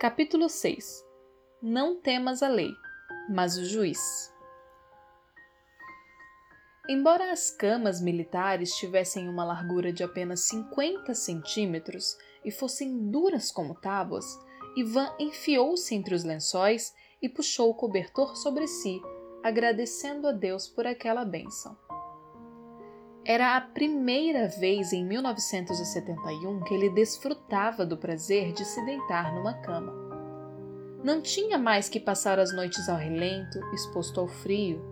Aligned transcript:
Capítulo 0.00 0.48
6 0.48 1.04
Não 1.60 1.94
temas 1.94 2.42
a 2.42 2.48
lei, 2.48 2.72
mas 3.28 3.58
o 3.58 3.66
juiz. 3.66 4.32
Embora 6.88 7.30
as 7.30 7.50
camas 7.50 8.00
militares 8.00 8.74
tivessem 8.76 9.28
uma 9.28 9.44
largura 9.44 9.92
de 9.92 10.02
apenas 10.02 10.40
50 10.48 11.14
centímetros 11.14 12.16
e 12.42 12.50
fossem 12.50 13.10
duras 13.10 13.52
como 13.52 13.74
tábuas, 13.74 14.24
Ivan 14.74 15.14
enfiou-se 15.18 15.94
entre 15.94 16.14
os 16.14 16.24
lençóis 16.24 16.94
e 17.20 17.28
puxou 17.28 17.68
o 17.68 17.74
cobertor 17.74 18.38
sobre 18.38 18.66
si, 18.66 19.02
agradecendo 19.44 20.26
a 20.26 20.32
Deus 20.32 20.66
por 20.66 20.86
aquela 20.86 21.26
bênção. 21.26 21.76
Era 23.24 23.54
a 23.56 23.60
primeira 23.60 24.48
vez 24.48 24.92
em 24.94 25.04
1971 25.04 26.60
que 26.64 26.72
ele 26.72 26.88
desfrutava 26.90 27.84
do 27.84 27.96
prazer 27.96 28.52
de 28.52 28.64
se 28.64 28.82
deitar 28.84 29.34
numa 29.34 29.52
cama. 29.52 29.92
Não 31.04 31.20
tinha 31.20 31.58
mais 31.58 31.88
que 31.88 32.00
passar 32.00 32.38
as 32.38 32.54
noites 32.54 32.88
ao 32.88 32.96
relento, 32.96 33.58
exposto 33.74 34.20
ao 34.20 34.26
frio. 34.28 34.82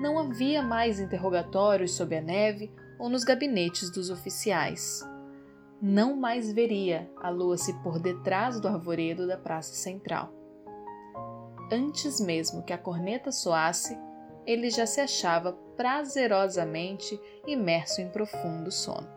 Não 0.00 0.18
havia 0.18 0.62
mais 0.62 0.98
interrogatórios 0.98 1.94
sob 1.94 2.16
a 2.16 2.20
neve 2.20 2.72
ou 2.98 3.08
nos 3.08 3.22
gabinetes 3.22 3.90
dos 3.90 4.10
oficiais. 4.10 5.00
Não 5.80 6.16
mais 6.16 6.52
veria 6.52 7.08
a 7.20 7.30
lua 7.30 7.56
se 7.56 7.72
por 7.82 8.00
detrás 8.00 8.60
do 8.60 8.66
arvoredo 8.66 9.28
da 9.28 9.36
praça 9.36 9.74
central. 9.74 10.32
Antes 11.70 12.20
mesmo 12.20 12.64
que 12.64 12.72
a 12.72 12.78
corneta 12.78 13.30
soasse, 13.30 13.96
ele 14.46 14.70
já 14.70 14.86
se 14.86 15.00
achava 15.00 15.52
prazerosamente 15.76 17.20
imerso 17.46 18.00
em 18.00 18.08
profundo 18.08 18.70
sono. 18.70 19.08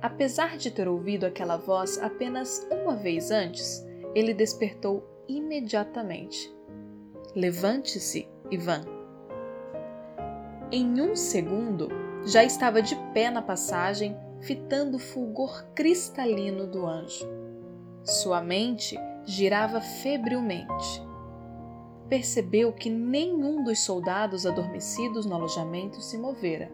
Apesar 0.00 0.56
de 0.56 0.70
ter 0.70 0.86
ouvido 0.86 1.24
aquela 1.24 1.56
voz 1.56 1.98
apenas 1.98 2.66
uma 2.70 2.94
vez 2.94 3.30
antes, 3.30 3.84
ele 4.14 4.32
despertou 4.32 5.04
imediatamente. 5.28 6.54
Levante-se, 7.34 8.28
Ivan. 8.50 8.84
Em 10.70 11.00
um 11.00 11.16
segundo, 11.16 11.88
já 12.24 12.44
estava 12.44 12.80
de 12.80 12.94
pé 13.12 13.30
na 13.30 13.42
passagem, 13.42 14.16
fitando 14.40 14.96
o 14.96 15.00
fulgor 15.00 15.64
cristalino 15.74 16.66
do 16.66 16.86
anjo. 16.86 17.26
Sua 18.04 18.40
mente 18.40 18.96
girava 19.24 19.80
febrilmente 19.80 21.06
percebeu 22.08 22.72
que 22.72 22.88
nenhum 22.88 23.64
dos 23.64 23.80
soldados 23.80 24.46
adormecidos 24.46 25.26
no 25.26 25.34
alojamento 25.34 26.00
se 26.00 26.16
movera. 26.16 26.70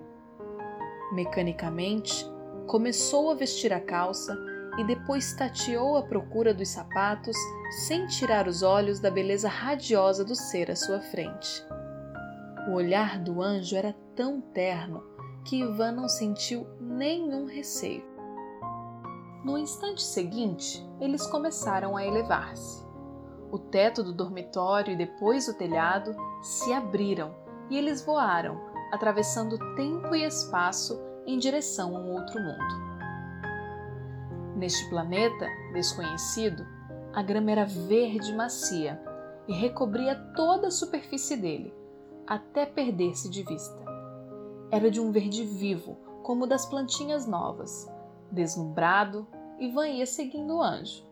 Mecanicamente, 1.12 2.26
começou 2.66 3.30
a 3.30 3.34
vestir 3.34 3.72
a 3.72 3.80
calça 3.80 4.36
e 4.78 4.84
depois 4.84 5.34
tateou 5.34 5.96
à 5.96 6.02
procura 6.02 6.54
dos 6.54 6.68
sapatos 6.68 7.36
sem 7.86 8.06
tirar 8.06 8.48
os 8.48 8.62
olhos 8.62 9.00
da 9.00 9.10
beleza 9.10 9.48
radiosa 9.48 10.24
do 10.24 10.34
ser 10.34 10.70
à 10.70 10.76
sua 10.76 11.00
frente. 11.00 11.64
O 12.68 12.72
olhar 12.72 13.18
do 13.18 13.42
anjo 13.42 13.76
era 13.76 13.94
tão 14.14 14.40
terno 14.40 15.02
que 15.44 15.60
Ivan 15.60 15.92
não 15.92 16.08
sentiu 16.08 16.66
nenhum 16.80 17.46
receio. 17.46 18.04
No 19.44 19.58
instante 19.58 20.02
seguinte, 20.02 20.86
eles 21.00 21.26
começaram 21.26 21.96
a 21.96 22.06
elevar-se. 22.06 22.91
O 23.52 23.58
teto 23.58 24.02
do 24.02 24.14
dormitório 24.14 24.94
e 24.94 24.96
depois 24.96 25.46
o 25.46 25.52
telhado 25.52 26.16
se 26.40 26.72
abriram 26.72 27.34
e 27.68 27.76
eles 27.76 28.02
voaram, 28.02 28.58
atravessando 28.90 29.58
tempo 29.76 30.14
e 30.14 30.24
espaço 30.24 30.98
em 31.26 31.38
direção 31.38 31.94
a 31.94 32.00
um 32.00 32.12
outro 32.14 32.40
mundo. 32.40 32.92
Neste 34.56 34.88
planeta 34.88 35.46
desconhecido, 35.74 36.66
a 37.12 37.22
grama 37.22 37.50
era 37.50 37.66
verde 37.66 38.34
macia 38.34 38.98
e 39.46 39.52
recobria 39.52 40.14
toda 40.34 40.68
a 40.68 40.70
superfície 40.70 41.36
dele, 41.36 41.74
até 42.26 42.64
perder-se 42.64 43.28
de 43.28 43.42
vista. 43.42 43.78
Era 44.70 44.90
de 44.90 44.98
um 44.98 45.12
verde 45.12 45.44
vivo, 45.44 45.98
como 46.22 46.46
das 46.46 46.64
plantinhas 46.64 47.26
novas. 47.26 47.86
Deslumbrado, 48.30 49.26
Ivan 49.58 49.88
ia 49.88 50.06
seguindo 50.06 50.56
o 50.56 50.62
anjo. 50.62 51.04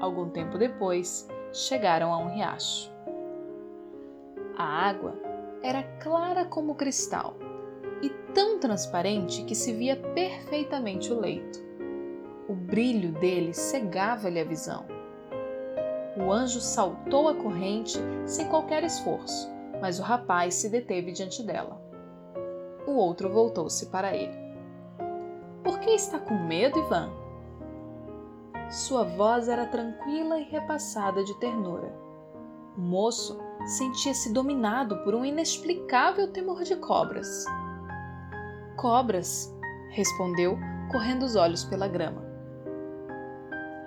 Algum 0.00 0.28
tempo 0.30 0.58
depois, 0.58 1.28
chegaram 1.52 2.12
a 2.12 2.18
um 2.18 2.28
riacho. 2.28 2.92
A 4.56 4.64
água 4.64 5.14
era 5.62 5.82
clara 6.00 6.44
como 6.44 6.74
cristal 6.74 7.36
e 8.02 8.10
tão 8.32 8.58
transparente 8.58 9.44
que 9.44 9.54
se 9.54 9.72
via 9.72 9.96
perfeitamente 9.96 11.12
o 11.12 11.18
leito. 11.18 11.58
O 12.48 12.54
brilho 12.54 13.12
dele 13.12 13.52
cegava-lhe 13.52 14.40
a 14.40 14.44
visão. 14.44 14.86
O 16.16 16.32
anjo 16.32 16.60
saltou 16.60 17.28
a 17.28 17.34
corrente 17.34 17.98
sem 18.26 18.48
qualquer 18.48 18.82
esforço, 18.82 19.48
mas 19.80 19.98
o 20.00 20.02
rapaz 20.02 20.54
se 20.54 20.68
deteve 20.68 21.12
diante 21.12 21.42
dela. 21.42 21.80
O 22.86 22.92
outro 22.92 23.28
voltou-se 23.28 23.86
para 23.86 24.16
ele. 24.16 24.36
Por 25.62 25.78
que 25.78 25.90
está 25.90 26.18
com 26.18 26.34
medo, 26.34 26.78
Ivan? 26.78 27.27
Sua 28.70 29.02
voz 29.02 29.48
era 29.48 29.66
tranquila 29.66 30.38
e 30.38 30.44
repassada 30.44 31.24
de 31.24 31.32
ternura. 31.40 31.90
O 32.76 32.80
moço 32.80 33.38
sentia-se 33.64 34.30
dominado 34.30 35.02
por 35.04 35.14
um 35.14 35.24
inexplicável 35.24 36.30
temor 36.30 36.62
de 36.64 36.76
cobras. 36.76 37.46
Cobras, 38.76 39.50
respondeu, 39.88 40.58
correndo 40.92 41.24
os 41.24 41.34
olhos 41.34 41.64
pela 41.64 41.88
grama. 41.88 42.22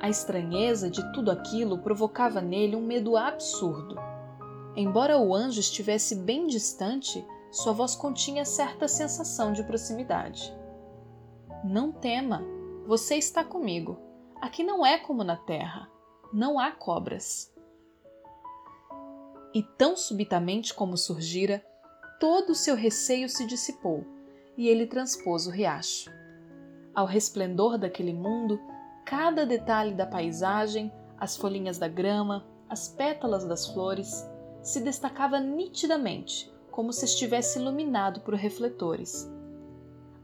A 0.01 0.09
estranheza 0.09 0.89
de 0.89 1.13
tudo 1.13 1.29
aquilo 1.29 1.77
provocava 1.77 2.41
nele 2.41 2.75
um 2.75 2.85
medo 2.85 3.15
absurdo. 3.15 3.95
Embora 4.75 5.19
o 5.19 5.35
anjo 5.35 5.59
estivesse 5.59 6.15
bem 6.15 6.47
distante, 6.47 7.23
sua 7.51 7.71
voz 7.71 7.93
continha 7.93 8.43
certa 8.45 8.87
sensação 8.87 9.53
de 9.53 9.63
proximidade. 9.63 10.51
Não 11.63 11.91
tema, 11.91 12.41
você 12.87 13.15
está 13.15 13.43
comigo. 13.43 14.10
Aqui 14.41 14.63
não 14.63 14.83
é 14.83 14.97
como 14.97 15.23
na 15.23 15.37
terra, 15.37 15.87
não 16.33 16.59
há 16.59 16.71
cobras. 16.71 17.53
E 19.53 19.61
tão 19.61 19.95
subitamente 19.95 20.73
como 20.73 20.97
surgira, 20.97 21.63
todo 22.19 22.49
o 22.49 22.55
seu 22.55 22.75
receio 22.75 23.29
se 23.29 23.45
dissipou 23.45 24.03
e 24.57 24.67
ele 24.67 24.87
transpôs 24.87 25.45
o 25.45 25.51
riacho. 25.51 26.09
Ao 26.95 27.05
resplendor 27.05 27.77
daquele 27.77 28.13
mundo, 28.13 28.59
cada 29.05 29.45
detalhe 29.45 29.93
da 29.93 30.07
paisagem, 30.07 30.91
as 31.19 31.37
folhinhas 31.37 31.77
da 31.77 31.87
grama, 31.87 32.43
as 32.67 32.87
pétalas 32.87 33.45
das 33.45 33.67
flores, 33.67 34.27
se 34.63 34.81
destacava 34.81 35.39
nitidamente, 35.39 36.51
como 36.71 36.91
se 36.91 37.05
estivesse 37.05 37.59
iluminado 37.59 38.21
por 38.21 38.33
refletores. 38.33 39.29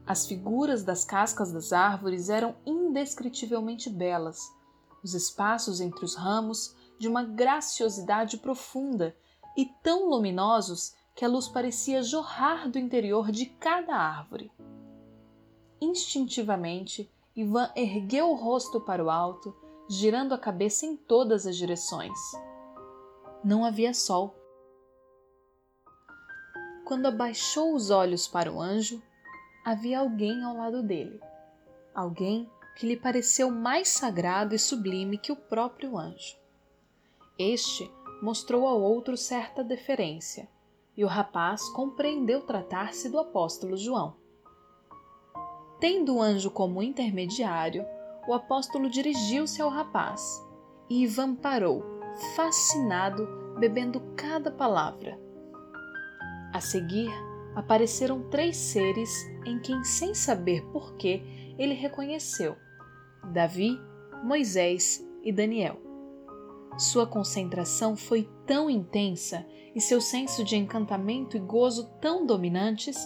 As 0.08 0.26
figuras 0.26 0.82
das 0.82 1.04
cascas 1.04 1.52
das 1.52 1.70
árvores 1.70 2.30
eram 2.30 2.56
indescritivelmente 2.64 3.90
belas, 3.90 4.50
os 5.04 5.12
espaços 5.12 5.82
entre 5.82 6.02
os 6.02 6.14
ramos 6.14 6.74
de 6.98 7.06
uma 7.06 7.22
graciosidade 7.22 8.38
profunda 8.38 9.14
e 9.54 9.66
tão 9.82 10.08
luminosos 10.08 10.94
que 11.14 11.26
a 11.26 11.28
luz 11.28 11.46
parecia 11.46 12.02
jorrar 12.02 12.70
do 12.70 12.78
interior 12.78 13.30
de 13.30 13.44
cada 13.44 13.94
árvore. 13.94 14.50
Instintivamente, 15.78 17.12
Ivan 17.36 17.70
ergueu 17.76 18.30
o 18.30 18.34
rosto 18.34 18.80
para 18.80 19.04
o 19.04 19.10
alto, 19.10 19.54
girando 19.90 20.32
a 20.32 20.38
cabeça 20.38 20.86
em 20.86 20.96
todas 20.96 21.46
as 21.46 21.54
direções. 21.54 22.18
Não 23.44 23.62
havia 23.62 23.92
sol. 23.92 24.34
Quando 26.86 27.04
abaixou 27.04 27.74
os 27.74 27.90
olhos 27.90 28.26
para 28.26 28.50
o 28.50 28.58
anjo, 28.58 29.02
havia 29.68 30.00
alguém 30.00 30.42
ao 30.42 30.56
lado 30.56 30.82
dele. 30.82 31.20
Alguém 31.94 32.50
que 32.74 32.86
lhe 32.86 32.96
pareceu 32.96 33.50
mais 33.50 33.88
sagrado 33.88 34.54
e 34.54 34.58
sublime 34.58 35.18
que 35.18 35.30
o 35.30 35.36
próprio 35.36 35.98
anjo. 35.98 36.38
Este 37.38 37.90
mostrou 38.22 38.66
ao 38.66 38.80
outro 38.80 39.14
certa 39.14 39.62
deferência, 39.62 40.48
e 40.96 41.04
o 41.04 41.06
rapaz 41.06 41.68
compreendeu 41.68 42.40
tratar-se 42.46 43.10
do 43.10 43.18
apóstolo 43.18 43.76
João. 43.76 44.16
Tendo 45.78 46.16
o 46.16 46.22
anjo 46.22 46.50
como 46.50 46.82
intermediário, 46.82 47.84
o 48.26 48.32
apóstolo 48.32 48.88
dirigiu-se 48.88 49.60
ao 49.60 49.68
rapaz, 49.68 50.22
e 50.88 51.02
Ivan 51.02 51.34
parou, 51.34 51.84
fascinado, 52.34 53.28
bebendo 53.58 54.00
cada 54.16 54.50
palavra. 54.50 55.20
A 56.54 56.60
seguir, 56.60 57.12
apareceram 57.58 58.22
três 58.30 58.56
seres 58.56 59.10
em 59.44 59.58
quem, 59.58 59.82
sem 59.82 60.14
saber 60.14 60.64
porquê, 60.66 61.24
ele 61.58 61.74
reconheceu 61.74 62.54
Davi, 63.32 63.76
Moisés 64.22 65.04
e 65.24 65.32
Daniel. 65.32 65.76
Sua 66.78 67.04
concentração 67.04 67.96
foi 67.96 68.30
tão 68.46 68.70
intensa 68.70 69.44
e 69.74 69.80
seu 69.80 70.00
senso 70.00 70.44
de 70.44 70.56
encantamento 70.56 71.36
e 71.36 71.40
gozo 71.40 71.90
tão 72.00 72.24
dominantes 72.24 72.96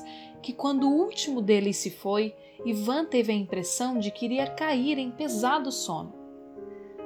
que, 0.42 0.52
quando 0.52 0.86
o 0.86 0.98
último 1.02 1.40
deles 1.40 1.78
se 1.78 1.90
foi, 1.90 2.36
Ivan 2.62 3.06
teve 3.06 3.32
a 3.32 3.34
impressão 3.34 3.98
de 3.98 4.10
que 4.10 4.26
iria 4.26 4.46
cair 4.46 4.98
em 4.98 5.10
pesado 5.10 5.72
sono. 5.72 6.12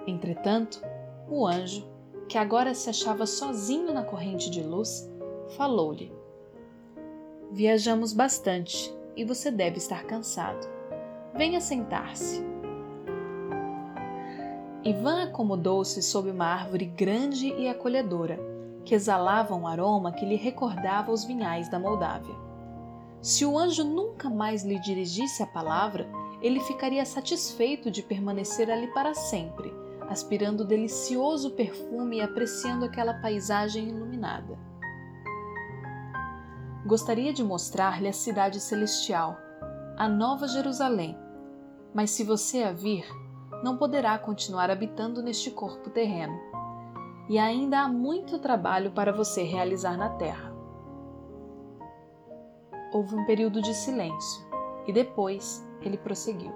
Entretanto, 0.04 0.82
o 1.30 1.46
anjo, 1.46 1.88
que 2.28 2.38
agora 2.38 2.74
se 2.74 2.90
achava 2.90 3.24
sozinho 3.24 3.94
na 3.94 4.02
corrente 4.02 4.50
de 4.50 4.64
luz, 4.64 5.08
falou-lhe: 5.56 6.25
Viajamos 7.50 8.12
bastante 8.12 8.92
e 9.16 9.24
você 9.24 9.50
deve 9.50 9.78
estar 9.78 10.04
cansado. 10.04 10.66
Venha 11.34 11.60
sentar-se. 11.60 12.44
Ivan 14.84 15.24
acomodou-se 15.24 16.02
sob 16.02 16.30
uma 16.30 16.46
árvore 16.46 16.86
grande 16.86 17.48
e 17.48 17.68
acolhedora, 17.68 18.38
que 18.84 18.94
exalava 18.94 19.54
um 19.54 19.66
aroma 19.66 20.12
que 20.12 20.24
lhe 20.24 20.36
recordava 20.36 21.12
os 21.12 21.24
vinhais 21.24 21.68
da 21.68 21.78
Moldávia. 21.78 22.34
Se 23.20 23.44
o 23.44 23.58
anjo 23.58 23.82
nunca 23.84 24.30
mais 24.30 24.64
lhe 24.64 24.78
dirigisse 24.78 25.42
a 25.42 25.46
palavra, 25.46 26.08
ele 26.40 26.60
ficaria 26.60 27.04
satisfeito 27.04 27.90
de 27.90 28.02
permanecer 28.02 28.70
ali 28.70 28.86
para 28.88 29.14
sempre, 29.14 29.72
aspirando 30.08 30.60
o 30.60 30.66
delicioso 30.66 31.50
perfume 31.50 32.18
e 32.18 32.20
apreciando 32.20 32.84
aquela 32.84 33.14
paisagem 33.14 33.88
iluminada. 33.88 34.56
Gostaria 36.86 37.32
de 37.32 37.42
mostrar-lhe 37.42 38.06
a 38.06 38.12
cidade 38.12 38.60
celestial, 38.60 39.36
a 39.96 40.08
Nova 40.08 40.46
Jerusalém, 40.46 41.18
mas 41.92 42.12
se 42.12 42.22
você 42.22 42.62
a 42.62 42.70
vir, 42.70 43.04
não 43.60 43.76
poderá 43.76 44.16
continuar 44.16 44.70
habitando 44.70 45.20
neste 45.20 45.50
corpo 45.50 45.90
terreno, 45.90 46.38
e 47.28 47.40
ainda 47.40 47.80
há 47.80 47.88
muito 47.88 48.38
trabalho 48.38 48.92
para 48.92 49.12
você 49.12 49.42
realizar 49.42 49.98
na 49.98 50.10
terra. 50.10 50.54
Houve 52.92 53.16
um 53.16 53.26
período 53.26 53.60
de 53.60 53.74
silêncio 53.74 54.46
e 54.86 54.92
depois 54.92 55.66
ele 55.80 55.98
prosseguiu. 55.98 56.52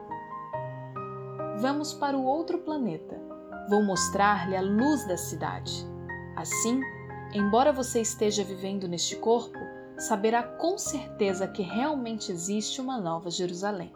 Vamos 1.58 1.92
para 1.92 2.16
o 2.16 2.24
outro 2.24 2.58
planeta. 2.58 3.20
Vou 3.68 3.82
mostrar-lhe 3.82 4.56
a 4.56 4.62
luz 4.62 5.04
da 5.08 5.16
cidade. 5.16 5.84
Assim, 6.36 6.80
embora 7.34 7.72
você 7.72 8.00
esteja 8.00 8.44
vivendo 8.44 8.86
neste 8.86 9.16
corpo, 9.16 9.58
saberá 10.00 10.42
com 10.42 10.78
certeza 10.78 11.46
que 11.46 11.62
realmente 11.62 12.32
existe 12.32 12.80
uma 12.80 12.98
nova 12.98 13.30
Jerusalém. 13.30 13.92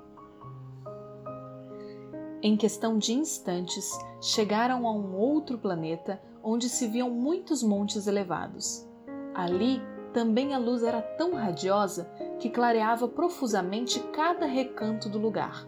Em 2.42 2.58
questão 2.58 2.98
de 2.98 3.14
instantes, 3.14 3.90
chegaram 4.20 4.86
a 4.86 4.92
um 4.92 5.16
outro 5.16 5.56
planeta 5.56 6.20
onde 6.42 6.68
se 6.68 6.86
viam 6.86 7.08
muitos 7.08 7.62
montes 7.62 8.06
elevados. 8.06 8.86
Ali 9.34 9.80
também 10.12 10.52
a 10.52 10.58
luz 10.58 10.82
era 10.82 11.00
tão 11.00 11.32
radiosa 11.34 12.04
que 12.38 12.50
clareava 12.50 13.08
profusamente 13.08 13.98
cada 14.12 14.44
recanto 14.44 15.08
do 15.08 15.18
lugar. 15.18 15.66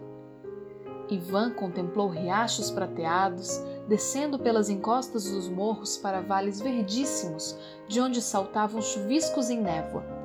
Ivan 1.09 1.53
contemplou 1.53 2.09
riachos 2.09 2.71
prateados, 2.71 3.59
descendo 3.89 4.39
pelas 4.39 4.69
encostas 4.69 5.31
dos 5.31 5.49
morros 5.49 5.97
para 5.97 6.21
vales 6.21 6.61
verdíssimos, 6.61 7.57
de 7.89 8.01
onde 8.01 8.21
saltavam 8.21 8.83
chuviscos 8.83 9.49
em 9.49 9.63
névoa. 9.63 10.16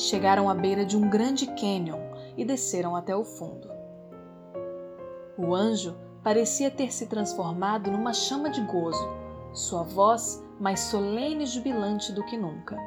Chegaram 0.00 0.48
à 0.48 0.54
beira 0.54 0.82
de 0.82 0.96
um 0.96 1.10
grande 1.10 1.46
cânion 1.46 1.98
e 2.34 2.42
desceram 2.42 2.96
até 2.96 3.14
o 3.14 3.22
fundo. 3.22 3.68
O 5.36 5.54
anjo 5.54 5.94
parecia 6.24 6.70
ter 6.70 6.90
se 6.90 7.06
transformado 7.06 7.90
numa 7.90 8.14
chama 8.14 8.48
de 8.48 8.62
gozo, 8.62 9.06
sua 9.52 9.82
voz 9.82 10.42
mais 10.58 10.80
solene 10.80 11.44
e 11.44 11.46
jubilante 11.46 12.12
do 12.12 12.24
que 12.24 12.38
nunca. 12.38 12.78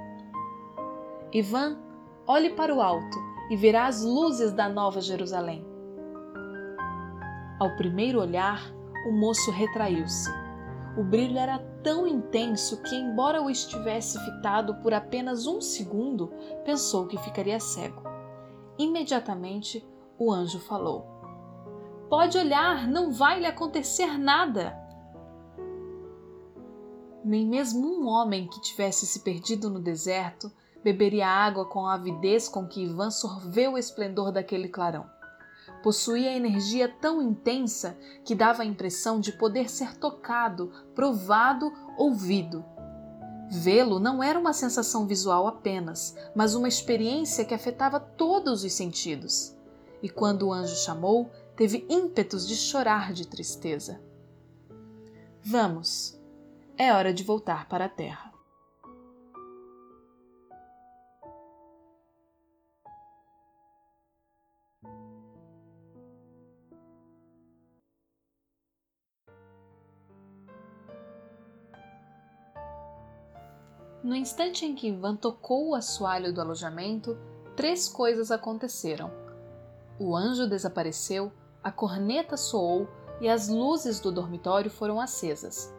Ivan, 1.31 1.77
olhe 2.25 2.49
para 2.49 2.73
o 2.73 2.81
alto 2.81 3.17
e 3.51 3.55
verá 3.55 3.85
as 3.85 4.03
luzes 4.03 4.51
da 4.51 4.67
Nova 4.67 4.99
Jerusalém. 4.99 5.63
Ao 7.59 7.75
primeiro 7.75 8.21
olhar, 8.21 8.59
o 9.07 9.11
moço 9.11 9.51
retraiu-se. 9.51 10.31
O 10.97 11.03
brilho 11.03 11.37
era 11.37 11.59
tão 11.83 12.07
intenso 12.07 12.81
que, 12.81 12.95
embora 12.95 13.41
o 13.41 13.49
estivesse 13.49 14.17
fitado 14.23 14.75
por 14.75 14.93
apenas 14.93 15.45
um 15.45 15.59
segundo, 15.61 16.31
pensou 16.65 17.05
que 17.05 17.17
ficaria 17.17 17.59
cego. 17.59 18.01
Imediatamente, 18.77 19.85
o 20.17 20.31
anjo 20.31 20.59
falou: 20.59 21.05
Pode 22.09 22.37
olhar, 22.37 22.87
não 22.87 23.11
vai 23.11 23.39
lhe 23.39 23.45
acontecer 23.45 24.17
nada. 24.17 24.75
Nem 27.23 27.45
mesmo 27.45 27.87
um 27.87 28.07
homem 28.07 28.47
que 28.47 28.61
tivesse 28.61 29.05
se 29.05 29.19
perdido 29.21 29.69
no 29.69 29.79
deserto 29.79 30.51
beberia 30.83 31.27
água 31.27 31.65
com 31.65 31.85
a 31.85 31.93
avidez 31.93 32.49
com 32.49 32.67
que 32.67 32.83
Ivan 32.83 33.09
sorveu 33.09 33.73
o 33.73 33.77
esplendor 33.77 34.31
daquele 34.31 34.67
clarão. 34.67 35.05
Possuía 35.83 36.35
energia 36.35 36.87
tão 36.87 37.21
intensa 37.21 37.97
que 38.23 38.33
dava 38.33 38.63
a 38.63 38.65
impressão 38.65 39.19
de 39.19 39.33
poder 39.33 39.69
ser 39.69 39.97
tocado, 39.97 40.71
provado, 40.95 41.71
ouvido. 41.97 42.63
Vê-lo 43.49 43.99
não 43.99 44.23
era 44.23 44.39
uma 44.39 44.53
sensação 44.53 45.05
visual 45.05 45.45
apenas, 45.45 46.15
mas 46.33 46.55
uma 46.55 46.69
experiência 46.69 47.43
que 47.43 47.53
afetava 47.53 47.99
todos 47.99 48.63
os 48.63 48.73
sentidos. 48.73 49.55
E 50.01 50.09
quando 50.09 50.47
o 50.47 50.53
anjo 50.53 50.75
chamou, 50.77 51.29
teve 51.55 51.85
ímpetos 51.89 52.47
de 52.47 52.55
chorar 52.55 53.13
de 53.13 53.27
tristeza. 53.27 54.01
Vamos, 55.43 56.17
é 56.77 56.93
hora 56.93 57.13
de 57.13 57.23
voltar 57.23 57.67
para 57.67 57.85
a 57.85 57.89
terra. 57.89 58.32
No 74.03 74.13
instante 74.13 74.65
em 74.65 74.75
que 74.75 74.87
Ivan 74.89 75.15
tocou 75.15 75.69
o 75.69 75.75
assoalho 75.75 76.33
do 76.33 76.41
alojamento, 76.41 77.17
três 77.55 77.87
coisas 77.87 78.31
aconteceram. 78.31 79.09
O 79.97 80.13
anjo 80.13 80.45
desapareceu, 80.45 81.31
a 81.63 81.71
corneta 81.71 82.35
soou 82.35 82.87
e 83.21 83.29
as 83.29 83.47
luzes 83.47 84.01
do 84.01 84.11
dormitório 84.11 84.69
foram 84.69 84.99
acesas. 84.99 85.73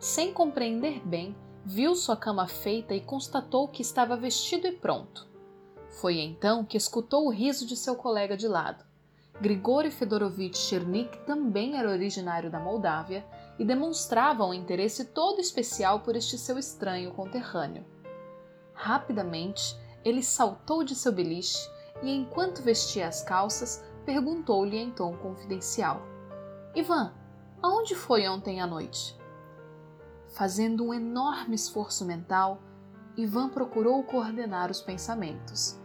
Sem 0.00 0.32
compreender 0.32 1.06
bem, 1.06 1.36
viu 1.64 1.94
sua 1.94 2.16
cama 2.16 2.48
feita 2.48 2.92
e 2.92 3.00
constatou 3.00 3.68
que 3.68 3.82
estava 3.82 4.16
vestido 4.16 4.66
e 4.66 4.72
pronto. 4.72 5.28
Foi 6.00 6.18
então 6.18 6.64
que 6.64 6.76
escutou 6.76 7.26
o 7.26 7.30
riso 7.30 7.66
de 7.66 7.76
seu 7.76 7.94
colega 7.94 8.36
de 8.36 8.48
lado. 8.48 8.84
Grigori 9.40 9.90
Fedorovitch 9.90 10.56
Chernik 10.56 11.18
também 11.24 11.78
era 11.78 11.88
originário 11.88 12.50
da 12.50 12.58
Moldávia 12.58 13.24
e 13.60 13.64
demonstrava 13.64 14.42
um 14.46 14.54
interesse 14.54 15.04
todo 15.04 15.38
especial 15.38 16.00
por 16.00 16.16
este 16.16 16.38
seu 16.38 16.58
estranho 16.58 17.12
conterrâneo. 17.12 17.84
Rapidamente, 18.72 19.78
ele 20.02 20.22
saltou 20.22 20.82
de 20.82 20.94
seu 20.94 21.12
beliche 21.12 21.68
e, 22.02 22.10
enquanto 22.10 22.62
vestia 22.62 23.06
as 23.06 23.22
calças, 23.22 23.84
perguntou-lhe 24.06 24.78
em 24.78 24.90
tom 24.90 25.14
confidencial: 25.18 26.00
Ivan, 26.74 27.12
aonde 27.62 27.94
foi 27.94 28.26
ontem 28.26 28.62
à 28.62 28.66
noite? 28.66 29.14
Fazendo 30.28 30.86
um 30.86 30.94
enorme 30.94 31.54
esforço 31.54 32.06
mental, 32.06 32.62
Ivan 33.14 33.50
procurou 33.50 34.02
coordenar 34.04 34.70
os 34.70 34.80
pensamentos. 34.80 35.78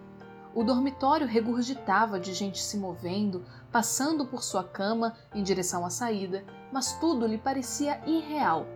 O 0.53 0.63
dormitório 0.63 1.27
regurgitava 1.27 2.17
de 2.17 2.33
gente 2.33 2.61
se 2.61 2.77
movendo, 2.77 3.43
passando 3.69 4.25
por 4.25 4.41
sua 4.41 4.63
cama 4.63 5.17
em 5.33 5.43
direção 5.43 5.85
à 5.85 5.89
saída, 5.89 6.45
mas 6.75 6.91
tudo 6.91 7.25
lhe 7.25 7.37
parecia 7.37 8.01
irreal. 8.05 8.67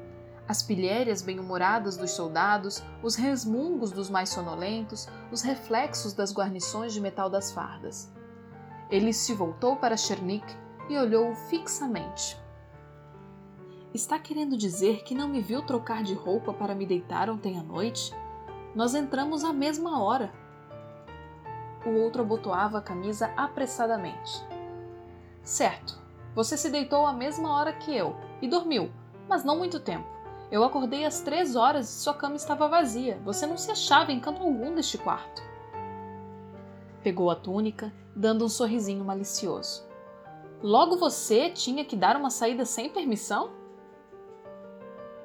As 0.48 0.63
pilhérias 0.63 1.22
bem-humoradas 1.22 1.98
dos 1.98 2.12
soldados, 2.12 2.82
os 3.03 3.15
resmungos 3.15 3.91
dos 3.91 4.10
mais 4.10 4.29
sonolentos, 4.29 5.10
os 5.29 5.41
reflexos 5.41 6.13
das 6.13 6.34
guarnições 6.34 6.94
de 6.94 7.01
metal 7.01 7.29
das 7.29 7.51
fardas. 7.51 8.10
Ele 8.89 9.12
se 9.12 9.34
voltou 9.34 9.75
para 9.75 9.98
Chernik 9.98 10.46
e 10.88 10.98
olhou-o 10.98 11.36
fixamente. 11.36 12.39
Está 13.94 14.18
querendo 14.18 14.56
dizer 14.56 15.03
que 15.03 15.13
não 15.13 15.27
me 15.27 15.41
viu 15.41 15.62
trocar 15.62 16.01
de 16.01 16.13
roupa 16.13 16.53
para 16.53 16.74
me 16.74 16.86
deitar 16.86 17.29
ontem 17.29 17.60
à 17.60 17.63
noite? 17.63 18.15
Nós 18.74 18.96
entramos 18.96 19.44
à 19.44 19.51
mesma 19.51 20.01
hora. 20.01 20.32
O 21.86 21.89
outro 22.00 22.22
abotoava 22.22 22.77
a 22.77 22.82
camisa 22.82 23.29
apressadamente. 23.36 24.41
Certo, 25.44 26.00
você 26.36 26.55
se 26.55 26.69
deitou 26.69 27.05
à 27.05 27.13
mesma 27.13 27.53
hora 27.53 27.74
que 27.74 27.95
eu 27.95 28.15
e 28.41 28.48
dormiu, 28.48 28.91
mas 29.27 29.43
não 29.43 29.57
muito 29.57 29.79
tempo. 29.79 30.07
Eu 30.51 30.63
acordei 30.63 31.05
às 31.05 31.21
três 31.21 31.55
horas 31.55 31.89
e 31.89 32.01
sua 32.01 32.13
cama 32.13 32.36
estava 32.36 32.67
vazia. 32.67 33.19
Você 33.24 33.45
não 33.45 33.57
se 33.57 33.69
achava 33.69 34.12
em 34.12 34.19
canto 34.19 34.41
algum 34.41 34.74
deste 34.74 34.98
quarto. 34.98 35.43
Pegou 37.03 37.29
a 37.29 37.36
túnica, 37.36 37.93
dando 38.15 38.43
um 38.43 38.50
sorrisinho 38.50 39.05
malicioso. 39.05 39.88
Logo 40.62 40.98
você 40.98 41.50
tinha 41.51 41.86
que 41.86 41.95
dar 41.95 42.17
uma 42.17 42.29
saída 42.29 42.65
sem 42.65 42.89
permissão? 42.89 43.51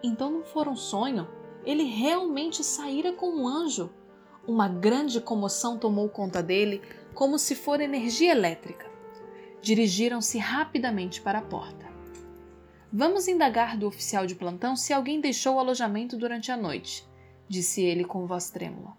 Então 0.03 0.31
não 0.31 0.45
for 0.45 0.69
um 0.69 0.77
sonho. 0.77 1.27
Ele 1.65 1.85
realmente 1.85 2.63
saíra 2.63 3.13
com 3.13 3.31
um 3.31 3.49
anjo. 3.49 3.91
Uma 4.47 4.69
grande 4.69 5.21
comoção 5.21 5.79
tomou 5.79 6.09
conta 6.11 6.43
dele, 6.43 6.83
como 7.15 7.39
se 7.39 7.55
fora 7.55 7.83
energia 7.83 8.31
elétrica. 8.31 8.94
Dirigiram-se 9.65 10.37
rapidamente 10.37 11.23
para 11.23 11.39
a 11.39 11.43
porta. 11.43 11.87
Vamos 12.93 13.27
indagar 13.27 13.79
do 13.79 13.87
oficial 13.87 14.27
de 14.27 14.35
plantão 14.35 14.77
se 14.77 14.93
alguém 14.93 15.23
deixou 15.23 15.57
o 15.57 15.59
alojamento 15.59 16.19
durante 16.19 16.53
a 16.53 16.57
noite, 16.57 17.03
disse 17.49 17.81
ele 17.83 18.05
com 18.05 18.27
voz 18.27 18.51
trêmula. 18.51 18.95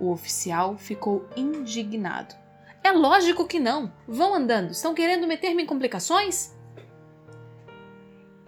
O 0.00 0.10
oficial 0.10 0.78
ficou 0.78 1.28
indignado. 1.36 2.34
É 2.82 2.92
lógico 2.92 3.46
que 3.46 3.60
não. 3.60 3.92
Vão 4.08 4.34
andando. 4.34 4.70
Estão 4.70 4.94
querendo 4.94 5.26
meter-me 5.26 5.64
em 5.64 5.66
complicações? 5.66 6.54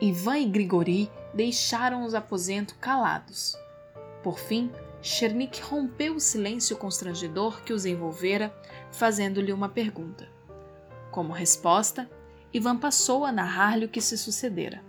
Ivan 0.01 0.39
e 0.39 0.47
Grigori 0.47 1.11
deixaram 1.35 2.03
os 2.03 2.15
aposentos 2.15 2.75
calados. 2.81 3.55
Por 4.23 4.39
fim, 4.39 4.73
Chernik 5.03 5.61
rompeu 5.61 6.15
o 6.15 6.21
silêncio 6.21 6.79
constrangedor 6.79 7.63
que 7.63 7.75
os 7.75 7.85
envolvera, 7.85 8.59
fazendo-lhe 8.91 9.53
uma 9.53 9.69
pergunta. 9.69 10.35
Como 11.17 11.33
resposta, 11.33 12.11
Ivan 12.53 12.77
passou 12.77 13.25
a 13.25 13.33
narrar-lhe 13.33 13.87
o 13.87 13.89
que 13.89 14.03
se 14.03 14.19
sucedera. 14.19 14.85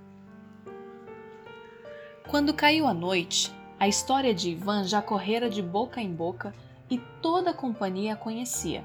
Quando 2.27 2.53
caiu 2.53 2.85
a 2.85 2.93
noite, 2.93 3.55
a 3.79 3.87
história 3.87 4.33
de 4.33 4.49
Ivan 4.49 4.83
já 4.83 5.01
correra 5.01 5.49
de 5.49 5.61
boca 5.61 6.01
em 6.01 6.13
boca 6.13 6.53
e 6.89 6.97
toda 7.21 7.51
a 7.51 7.53
companhia 7.53 8.11
a 8.11 8.17
conhecia. 8.17 8.83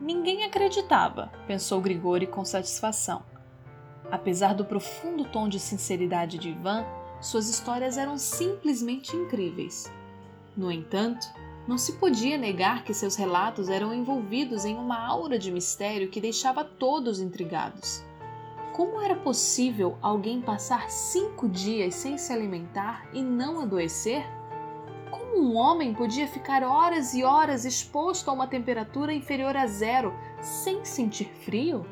Ninguém 0.00 0.44
acreditava, 0.44 1.30
pensou 1.46 1.78
Grigori 1.78 2.26
com 2.26 2.42
satisfação. 2.42 3.22
Apesar 4.10 4.54
do 4.54 4.64
profundo 4.64 5.26
tom 5.26 5.50
de 5.50 5.60
sinceridade 5.60 6.38
de 6.38 6.48
Ivan, 6.48 6.86
suas 7.20 7.50
histórias 7.50 7.98
eram 7.98 8.16
simplesmente 8.16 9.14
incríveis. 9.14 9.92
No 10.56 10.72
entanto, 10.72 11.26
não 11.66 11.78
se 11.78 11.92
podia 11.94 12.36
negar 12.36 12.84
que 12.84 12.92
seus 12.92 13.14
relatos 13.14 13.68
eram 13.68 13.94
envolvidos 13.94 14.64
em 14.64 14.76
uma 14.76 14.98
aura 15.06 15.38
de 15.38 15.50
mistério 15.50 16.10
que 16.10 16.20
deixava 16.20 16.64
todos 16.64 17.20
intrigados. 17.20 18.04
Como 18.72 19.00
era 19.00 19.14
possível 19.14 19.98
alguém 20.00 20.40
passar 20.40 20.90
cinco 20.90 21.48
dias 21.48 21.94
sem 21.94 22.16
se 22.16 22.32
alimentar 22.32 23.06
e 23.12 23.22
não 23.22 23.60
adoecer? 23.60 24.24
Como 25.10 25.38
um 25.40 25.56
homem 25.56 25.94
podia 25.94 26.26
ficar 26.26 26.62
horas 26.62 27.14
e 27.14 27.22
horas 27.22 27.64
exposto 27.64 28.30
a 28.30 28.32
uma 28.32 28.46
temperatura 28.46 29.12
inferior 29.12 29.56
a 29.56 29.66
zero 29.66 30.14
sem 30.40 30.84
sentir 30.84 31.30
frio? 31.44 31.86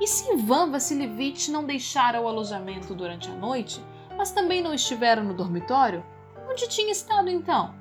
E 0.00 0.06
se 0.06 0.32
Ivan 0.32 0.70
Vassilevich 0.70 1.50
não 1.50 1.64
deixara 1.64 2.20
o 2.20 2.28
alojamento 2.28 2.94
durante 2.94 3.30
a 3.30 3.34
noite, 3.34 3.82
mas 4.16 4.30
também 4.30 4.62
não 4.62 4.74
estivera 4.74 5.22
no 5.22 5.34
dormitório? 5.34 6.04
Onde 6.48 6.68
tinha 6.68 6.92
estado 6.92 7.28
então? 7.28 7.74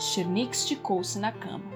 Chernik 0.00 0.56
esticou-se 0.56 1.18
na 1.18 1.30
cama. 1.30 1.70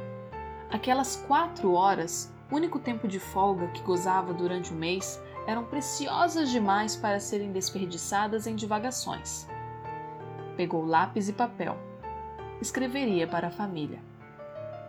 Aquelas 0.70 1.14
quatro 1.28 1.74
horas, 1.74 2.32
único 2.50 2.78
tempo 2.78 3.06
de 3.06 3.20
folga 3.20 3.68
que 3.68 3.82
gozava 3.82 4.32
durante 4.32 4.72
o 4.72 4.74
mês, 4.74 5.20
eram 5.46 5.66
preciosas 5.66 6.48
demais 6.48 6.96
para 6.96 7.20
serem 7.20 7.52
desperdiçadas 7.52 8.46
em 8.46 8.56
divagações. 8.56 9.46
Pegou 10.56 10.86
lápis 10.86 11.28
e 11.28 11.34
papel. 11.34 11.76
Escreveria 12.62 13.28
para 13.28 13.48
a 13.48 13.50
família. 13.50 14.00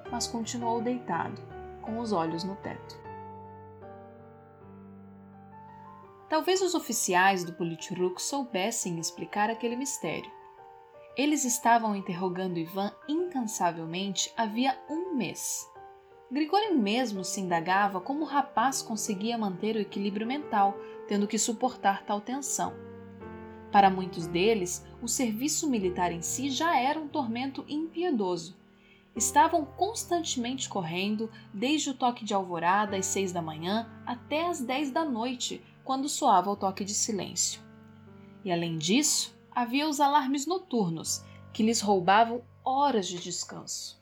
Mas 0.09 0.27
continuou 0.27 0.81
deitado, 0.81 1.41
com 1.81 1.99
os 1.99 2.13
olhos 2.13 2.45
no 2.45 2.55
teto. 2.55 2.97
Talvez 6.29 6.61
os 6.61 6.73
oficiais 6.73 7.43
do 7.43 7.51
Politruk 7.51 8.21
soubessem 8.21 8.97
explicar 8.97 9.49
aquele 9.49 9.75
mistério 9.75 10.31
eles 11.17 11.45
estavam 11.45 11.95
interrogando 11.95 12.59
Ivan 12.59 12.91
incansavelmente 13.07 14.31
havia 14.35 14.77
um 14.89 15.15
mês. 15.15 15.69
Grigori 16.29 16.73
mesmo 16.73 17.23
se 17.23 17.39
indagava 17.39 18.01
como 18.01 18.23
o 18.23 18.27
rapaz 18.27 18.81
conseguia 18.81 19.37
manter 19.37 19.75
o 19.75 19.79
equilíbrio 19.79 20.27
mental, 20.27 20.77
tendo 21.07 21.27
que 21.27 21.37
suportar 21.37 22.03
tal 22.03 22.19
tensão. 22.19 22.73
Para 23.71 23.89
muitos 23.89 24.27
deles, 24.27 24.85
o 25.01 25.07
serviço 25.07 25.69
militar 25.69 26.11
em 26.11 26.21
si 26.21 26.49
já 26.49 26.77
era 26.77 26.99
um 26.99 27.07
tormento 27.07 27.63
impiedoso. 27.67 28.57
Estavam 29.15 29.63
constantemente 29.65 30.67
correndo, 30.67 31.31
desde 31.53 31.89
o 31.89 31.93
toque 31.93 32.25
de 32.25 32.33
alvorada 32.33 32.97
às 32.97 33.05
seis 33.05 33.31
da 33.31 33.41
manhã 33.41 33.89
até 34.05 34.47
às 34.47 34.59
dez 34.59 34.91
da 34.91 35.05
noite, 35.05 35.61
quando 35.83 36.09
soava 36.09 36.49
o 36.49 36.55
toque 36.55 36.83
de 36.83 36.93
silêncio. 36.93 37.61
E 38.43 38.51
além 38.51 38.77
disso, 38.77 39.34
havia 39.55 39.87
os 39.87 40.01
alarmes 40.01 40.45
noturnos, 40.45 41.23
que 41.53 41.63
lhes 41.63 41.79
roubavam 41.79 42.43
horas 42.63 43.07
de 43.07 43.17
descanso. 43.17 43.97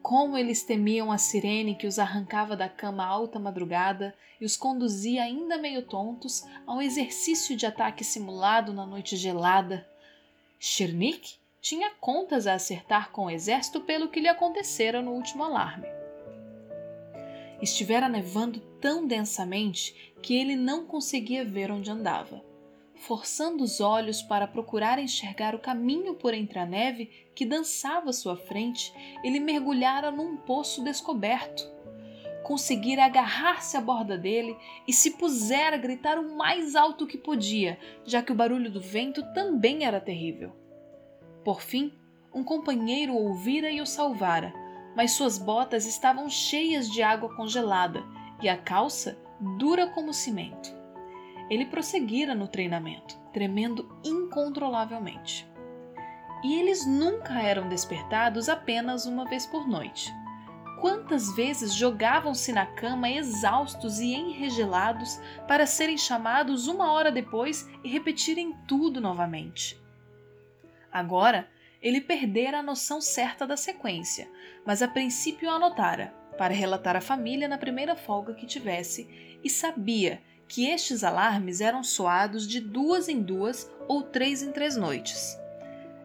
Como 0.00 0.38
eles 0.38 0.62
temiam 0.62 1.10
a 1.10 1.18
sirene 1.18 1.74
que 1.74 1.86
os 1.86 1.98
arrancava 1.98 2.56
da 2.56 2.68
cama 2.68 3.04
alta 3.04 3.40
madrugada 3.40 4.14
e 4.40 4.44
os 4.44 4.56
conduzia 4.56 5.24
ainda 5.24 5.58
meio 5.58 5.82
tontos 5.82 6.44
a 6.64 6.72
um 6.72 6.80
exercício 6.80 7.56
de 7.56 7.66
ataque 7.66 8.04
simulado 8.04 8.72
na 8.72 8.86
noite 8.86 9.16
gelada. 9.16 9.86
Chernik 10.60 11.34
tinha 11.60 11.90
contas 12.00 12.46
a 12.46 12.54
acertar 12.54 13.10
com 13.10 13.26
o 13.26 13.30
exército 13.30 13.80
pelo 13.80 14.08
que 14.08 14.20
lhe 14.20 14.28
acontecera 14.28 15.02
no 15.02 15.10
último 15.10 15.42
alarme. 15.42 15.88
Estivera 17.60 18.08
nevando 18.08 18.60
tão 18.80 19.04
densamente 19.04 20.14
que 20.22 20.36
ele 20.36 20.54
não 20.54 20.86
conseguia 20.86 21.44
ver 21.44 21.72
onde 21.72 21.90
andava 21.90 22.46
forçando 22.98 23.62
os 23.62 23.80
olhos 23.80 24.22
para 24.22 24.46
procurar 24.46 24.98
enxergar 24.98 25.54
o 25.54 25.58
caminho 25.58 26.14
por 26.14 26.34
entre 26.34 26.58
a 26.58 26.66
neve 26.66 27.30
que 27.34 27.46
dançava 27.46 28.10
à 28.10 28.12
sua 28.12 28.36
frente, 28.36 28.92
ele 29.22 29.40
mergulhara 29.40 30.10
num 30.10 30.36
poço 30.36 30.82
descoberto. 30.82 31.66
Conseguira 32.42 33.04
agarrar-se 33.04 33.76
à 33.76 33.80
borda 33.80 34.16
dele 34.16 34.56
e 34.86 34.92
se 34.92 35.12
pusera 35.12 35.76
a 35.76 35.78
gritar 35.78 36.18
o 36.18 36.36
mais 36.36 36.74
alto 36.74 37.06
que 37.06 37.18
podia, 37.18 37.78
já 38.04 38.22
que 38.22 38.32
o 38.32 38.34
barulho 38.34 38.70
do 38.70 38.80
vento 38.80 39.22
também 39.32 39.84
era 39.84 40.00
terrível. 40.00 40.52
Por 41.44 41.60
fim, 41.62 41.92
um 42.34 42.42
companheiro 42.42 43.12
o 43.12 43.28
ouvira 43.28 43.70
e 43.70 43.80
o 43.80 43.86
salvara, 43.86 44.52
mas 44.96 45.12
suas 45.12 45.38
botas 45.38 45.86
estavam 45.86 46.28
cheias 46.28 46.90
de 46.90 47.02
água 47.02 47.34
congelada 47.36 48.02
e 48.42 48.48
a 48.48 48.56
calça 48.56 49.18
dura 49.58 49.86
como 49.88 50.12
cimento 50.12 50.77
ele 51.50 51.66
prosseguira 51.66 52.34
no 52.34 52.48
treinamento, 52.48 53.18
tremendo 53.32 54.00
incontrolavelmente. 54.04 55.48
E 56.42 56.58
eles 56.58 56.86
nunca 56.86 57.40
eram 57.40 57.68
despertados 57.68 58.48
apenas 58.48 59.06
uma 59.06 59.24
vez 59.24 59.46
por 59.46 59.66
noite. 59.66 60.12
Quantas 60.80 61.34
vezes 61.34 61.74
jogavam-se 61.74 62.52
na 62.52 62.64
cama 62.64 63.10
exaustos 63.10 63.98
e 63.98 64.14
enregelados 64.14 65.20
para 65.48 65.66
serem 65.66 65.98
chamados 65.98 66.68
uma 66.68 66.92
hora 66.92 67.10
depois 67.10 67.68
e 67.82 67.88
repetirem 67.88 68.54
tudo 68.68 69.00
novamente? 69.00 69.80
Agora, 70.92 71.48
ele 71.82 72.00
perdera 72.00 72.60
a 72.60 72.62
noção 72.62 73.00
certa 73.00 73.44
da 73.44 73.56
sequência, 73.56 74.30
mas 74.64 74.80
a 74.80 74.86
princípio 74.86 75.50
anotara, 75.50 76.14
para 76.36 76.54
relatar 76.54 76.94
à 76.94 77.00
família 77.00 77.48
na 77.48 77.58
primeira 77.58 77.96
folga 77.96 78.34
que 78.34 78.46
tivesse, 78.46 79.38
e 79.42 79.50
sabia 79.50 80.22
que 80.48 80.66
estes 80.66 81.04
alarmes 81.04 81.60
eram 81.60 81.84
soados 81.84 82.48
de 82.48 82.60
duas 82.60 83.08
em 83.08 83.22
duas 83.22 83.70
ou 83.86 84.02
três 84.02 84.42
em 84.42 84.50
três 84.50 84.76
noites. 84.76 85.38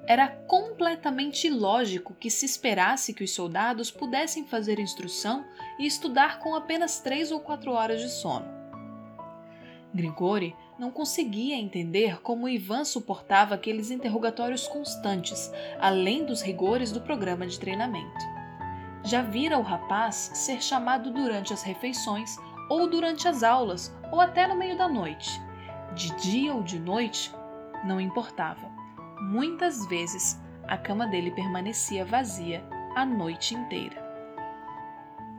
Era 0.05 0.27
completamente 0.27 1.47
ilógico 1.47 2.13
que 2.13 2.29
se 2.29 2.45
esperasse 2.45 3.13
que 3.13 3.23
os 3.23 3.31
soldados 3.31 3.89
pudessem 3.89 4.45
fazer 4.45 4.77
instrução 4.77 5.45
e 5.79 5.85
estudar 5.85 6.39
com 6.39 6.55
apenas 6.55 6.99
três 6.99 7.31
ou 7.31 7.39
quatro 7.39 7.71
horas 7.71 8.01
de 8.01 8.09
sono. 8.09 8.45
Grigori 9.93 10.53
não 10.77 10.91
conseguia 10.91 11.55
entender 11.55 12.19
como 12.21 12.49
Ivan 12.49 12.83
suportava 12.83 13.55
aqueles 13.55 13.91
interrogatórios 13.91 14.67
constantes, 14.67 15.51
além 15.79 16.25
dos 16.25 16.41
rigores 16.41 16.91
do 16.91 16.99
programa 16.99 17.47
de 17.47 17.59
treinamento. 17.59 18.25
Já 19.05 19.21
vira 19.21 19.57
o 19.59 19.61
rapaz 19.61 20.31
ser 20.33 20.61
chamado 20.61 21.11
durante 21.11 21.53
as 21.53 21.61
refeições 21.61 22.35
ou 22.69 22.89
durante 22.89 23.27
as 23.27 23.43
aulas, 23.43 23.93
ou 24.13 24.21
até 24.21 24.45
no 24.45 24.53
meio 24.53 24.77
da 24.77 24.87
noite. 24.87 25.41
De 25.95 26.15
dia 26.17 26.53
ou 26.53 26.61
de 26.61 26.77
noite, 26.77 27.33
não 27.83 27.99
importava. 27.99 28.69
Muitas 29.19 29.87
vezes 29.87 30.39
a 30.67 30.77
cama 30.77 31.07
dele 31.07 31.31
permanecia 31.31 32.05
vazia 32.05 32.63
a 32.95 33.03
noite 33.03 33.55
inteira. 33.55 34.03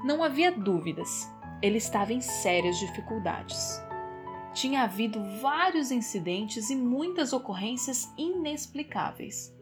Não 0.02 0.24
havia 0.24 0.50
dúvidas, 0.50 1.32
ele 1.62 1.78
estava 1.78 2.12
em 2.12 2.20
sérias 2.20 2.76
dificuldades. 2.76 3.80
Tinha 4.52 4.82
havido 4.82 5.22
vários 5.40 5.92
incidentes 5.92 6.68
e 6.68 6.74
muitas 6.74 7.32
ocorrências 7.32 8.12
inexplicáveis. 8.18 9.56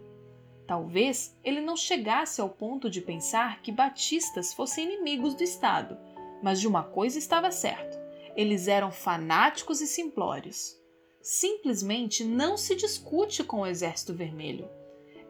Talvez 0.66 1.38
ele 1.44 1.60
não 1.60 1.76
chegasse 1.76 2.40
ao 2.40 2.48
ponto 2.48 2.88
de 2.88 3.02
pensar 3.02 3.60
que 3.60 3.70
batistas 3.70 4.54
fossem 4.54 4.86
inimigos 4.86 5.34
do 5.34 5.42
Estado 5.42 5.98
mas 6.42 6.60
de 6.60 6.66
uma 6.66 6.82
coisa 6.82 7.18
estava 7.18 7.50
certo: 7.50 7.96
eles 8.36 8.68
eram 8.68 8.90
fanáticos 8.90 9.80
e 9.80 9.86
simplórios. 9.86 10.76
Simplesmente 11.20 12.24
não 12.24 12.56
se 12.56 12.74
discute 12.74 13.44
com 13.44 13.60
o 13.60 13.66
Exército 13.66 14.14
Vermelho. 14.14 14.68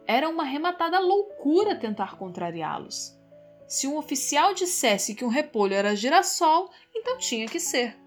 Era 0.05 0.27
uma 0.27 0.43
rematada 0.43 0.99
loucura 0.99 1.75
tentar 1.75 2.17
contrariá-los. 2.17 3.17
Se 3.67 3.87
um 3.87 3.97
oficial 3.97 4.53
dissesse 4.53 5.15
que 5.15 5.23
um 5.23 5.29
repolho 5.29 5.73
era 5.73 5.95
girassol, 5.95 6.69
então 6.93 7.17
tinha 7.17 7.47
que 7.47 7.59
ser. 7.59 7.97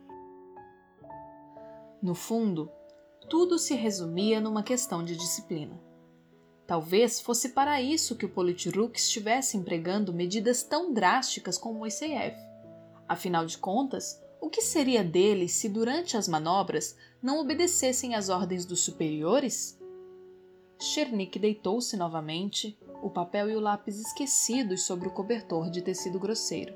No 2.03 2.15
fundo, 2.15 2.71
tudo 3.29 3.59
se 3.59 3.75
resumia 3.75 4.41
numa 4.41 4.63
questão 4.63 5.03
de 5.03 5.17
disciplina. 5.17 5.81
Talvez 6.67 7.21
fosse 7.21 7.51
para 7.51 7.81
isso 7.81 8.17
que 8.17 8.27
o 8.27 8.29
Politruk 8.29 8.99
estivesse 8.99 9.57
empregando 9.57 10.13
medidas 10.13 10.63
tão 10.63 10.93
drásticas 10.93 11.57
com 11.57 11.73
Moiseyev. 11.73 12.37
Afinal 13.09 13.47
de 13.47 13.57
contas, 13.57 14.21
o 14.41 14.49
que 14.49 14.63
seria 14.63 15.03
deles 15.03 15.53
se 15.53 15.69
durante 15.69 16.17
as 16.17 16.29
manobras 16.29 16.97
não 17.23 17.41
obedecessem 17.41 18.15
às 18.15 18.29
ordens 18.29 18.65
dos 18.65 18.81
superiores? 18.81 19.79
Chernik 20.79 21.39
deitou-se 21.39 21.97
novamente, 21.97 22.79
o 23.03 23.11
papel 23.11 23.51
e 23.51 23.57
o 23.57 23.61
lápis 23.61 23.99
esquecidos 23.99 24.83
sobre 24.83 25.09
o 25.09 25.13
cobertor 25.13 25.71
de 25.71 25.81
tecido 25.81 26.19
grosseiro. 26.19 26.75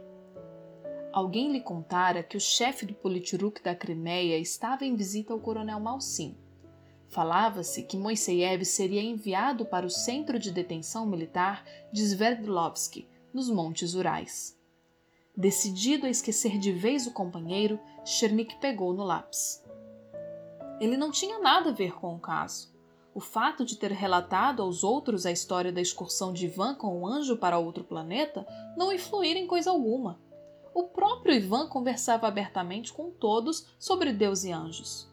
Alguém 1.12 1.50
lhe 1.50 1.60
contara 1.60 2.22
que 2.22 2.36
o 2.36 2.40
chefe 2.40 2.86
do 2.86 2.94
Politruk 2.94 3.62
da 3.62 3.74
Crimeia 3.74 4.38
estava 4.38 4.84
em 4.84 4.94
visita 4.94 5.32
ao 5.32 5.40
coronel 5.40 5.80
Malsim. 5.80 6.36
Falava-se 7.08 7.82
que 7.82 7.96
Moiseyev 7.96 8.64
seria 8.64 9.02
enviado 9.02 9.66
para 9.66 9.84
o 9.84 9.90
centro 9.90 10.38
de 10.38 10.52
detenção 10.52 11.04
militar 11.04 11.64
de 11.92 12.02
Sverdlovsk, 12.02 13.08
nos 13.34 13.50
Montes 13.50 13.94
Urais. 13.94 14.59
Decidido 15.36 16.06
a 16.06 16.10
esquecer 16.10 16.58
de 16.58 16.72
vez 16.72 17.06
o 17.06 17.12
companheiro, 17.12 17.78
Chernik 18.04 18.56
pegou 18.60 18.92
no 18.92 19.04
lápis. 19.04 19.64
Ele 20.80 20.96
não 20.96 21.10
tinha 21.10 21.38
nada 21.38 21.70
a 21.70 21.72
ver 21.72 21.94
com 21.94 22.14
o 22.14 22.20
caso. 22.20 22.70
O 23.14 23.20
fato 23.20 23.64
de 23.64 23.76
ter 23.76 23.90
relatado 23.92 24.62
aos 24.62 24.84
outros 24.84 25.26
a 25.26 25.32
história 25.32 25.72
da 25.72 25.80
excursão 25.80 26.32
de 26.32 26.46
Ivan 26.46 26.74
com 26.74 27.00
o 27.00 27.06
anjo 27.06 27.36
para 27.36 27.58
outro 27.58 27.84
planeta 27.84 28.46
não 28.76 28.92
influíra 28.92 29.38
em 29.38 29.46
coisa 29.46 29.70
alguma. 29.70 30.20
O 30.72 30.84
próprio 30.84 31.34
Ivan 31.34 31.68
conversava 31.68 32.28
abertamente 32.28 32.92
com 32.92 33.10
todos 33.10 33.66
sobre 33.78 34.12
Deus 34.12 34.44
e 34.44 34.52
anjos. 34.52 35.10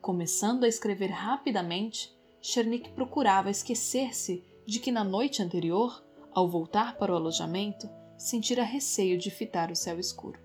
Começando 0.00 0.64
a 0.64 0.68
escrever 0.68 1.10
rapidamente, 1.10 2.14
Chernik 2.40 2.90
procurava 2.90 3.50
esquecer-se 3.50 4.44
de 4.66 4.78
que 4.78 4.92
na 4.92 5.04
noite 5.04 5.42
anterior, 5.42 6.04
ao 6.32 6.48
voltar 6.48 6.98
para 6.98 7.12
o 7.12 7.16
alojamento, 7.16 7.88
sentira 8.22 8.62
receio 8.62 9.18
de 9.18 9.32
fitar 9.32 9.68
o 9.72 9.74
céu 9.74 9.98
escuro. 9.98 10.38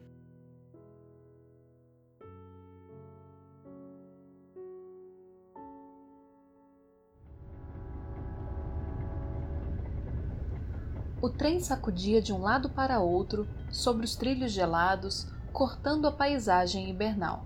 O 11.22 11.29
trem 11.29 11.60
sacudia 11.60 12.19
de 12.19 12.34
um 12.34 12.39
lado 12.39 12.67
para 12.69 13.00
outro 13.00 13.48
sobre 13.72 14.05
os 14.05 14.15
trilhos 14.15 14.51
gelados, 14.51 15.27
cortando 15.53 16.07
a 16.07 16.12
paisagem 16.12 16.89
hibernal. 16.89 17.46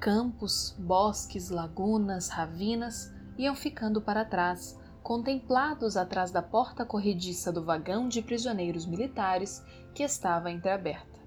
Campos, 0.00 0.74
bosques, 0.78 1.50
lagunas, 1.50 2.30
ravinas 2.30 3.12
iam 3.36 3.54
ficando 3.54 4.00
para 4.00 4.24
trás, 4.24 4.78
contemplados 5.04 5.98
atrás 5.98 6.30
da 6.30 6.40
porta 6.40 6.82
corrediça 6.82 7.52
do 7.52 7.62
vagão 7.62 8.08
de 8.08 8.22
prisioneiros 8.22 8.86
militares 8.86 9.62
que 9.94 10.02
estava 10.02 10.50
entreaberta. 10.50 11.20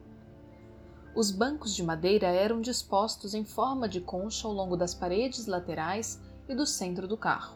Os 1.15 1.29
bancos 1.29 1.75
de 1.75 1.83
madeira 1.83 2.25
eram 2.25 2.59
dispostos 2.59 3.35
em 3.35 3.45
forma 3.45 3.87
de 3.87 4.01
concha 4.01 4.47
ao 4.47 4.53
longo 4.53 4.75
das 4.75 4.95
paredes 4.95 5.45
laterais 5.45 6.19
e 6.49 6.55
do 6.55 6.65
centro 6.65 7.07
do 7.07 7.15
carro. 7.15 7.55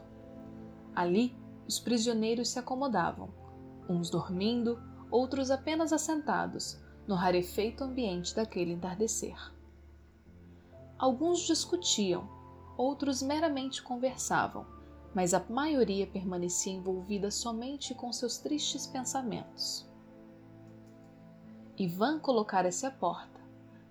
Ali, 0.94 1.36
os 1.66 1.80
prisioneiros 1.80 2.50
se 2.50 2.58
acomodavam, 2.60 3.28
uns 3.88 4.08
dormindo, 4.08 4.80
outros 5.10 5.50
apenas 5.50 5.92
assentados, 5.92 6.80
no 7.04 7.16
rarefeito 7.16 7.82
ambiente 7.82 8.32
daquele 8.32 8.72
entardecer. 8.72 9.36
Alguns 10.96 11.40
discutiam, 11.40 12.28
outros 12.76 13.22
meramente 13.22 13.82
conversavam 13.82 14.81
mas 15.14 15.34
a 15.34 15.44
maioria 15.48 16.06
permanecia 16.06 16.72
envolvida 16.72 17.30
somente 17.30 17.94
com 17.94 18.12
seus 18.12 18.38
tristes 18.38 18.86
pensamentos. 18.86 19.88
Ivan 21.76 22.18
colocara-se 22.18 22.86
à 22.86 22.90
porta, 22.90 23.40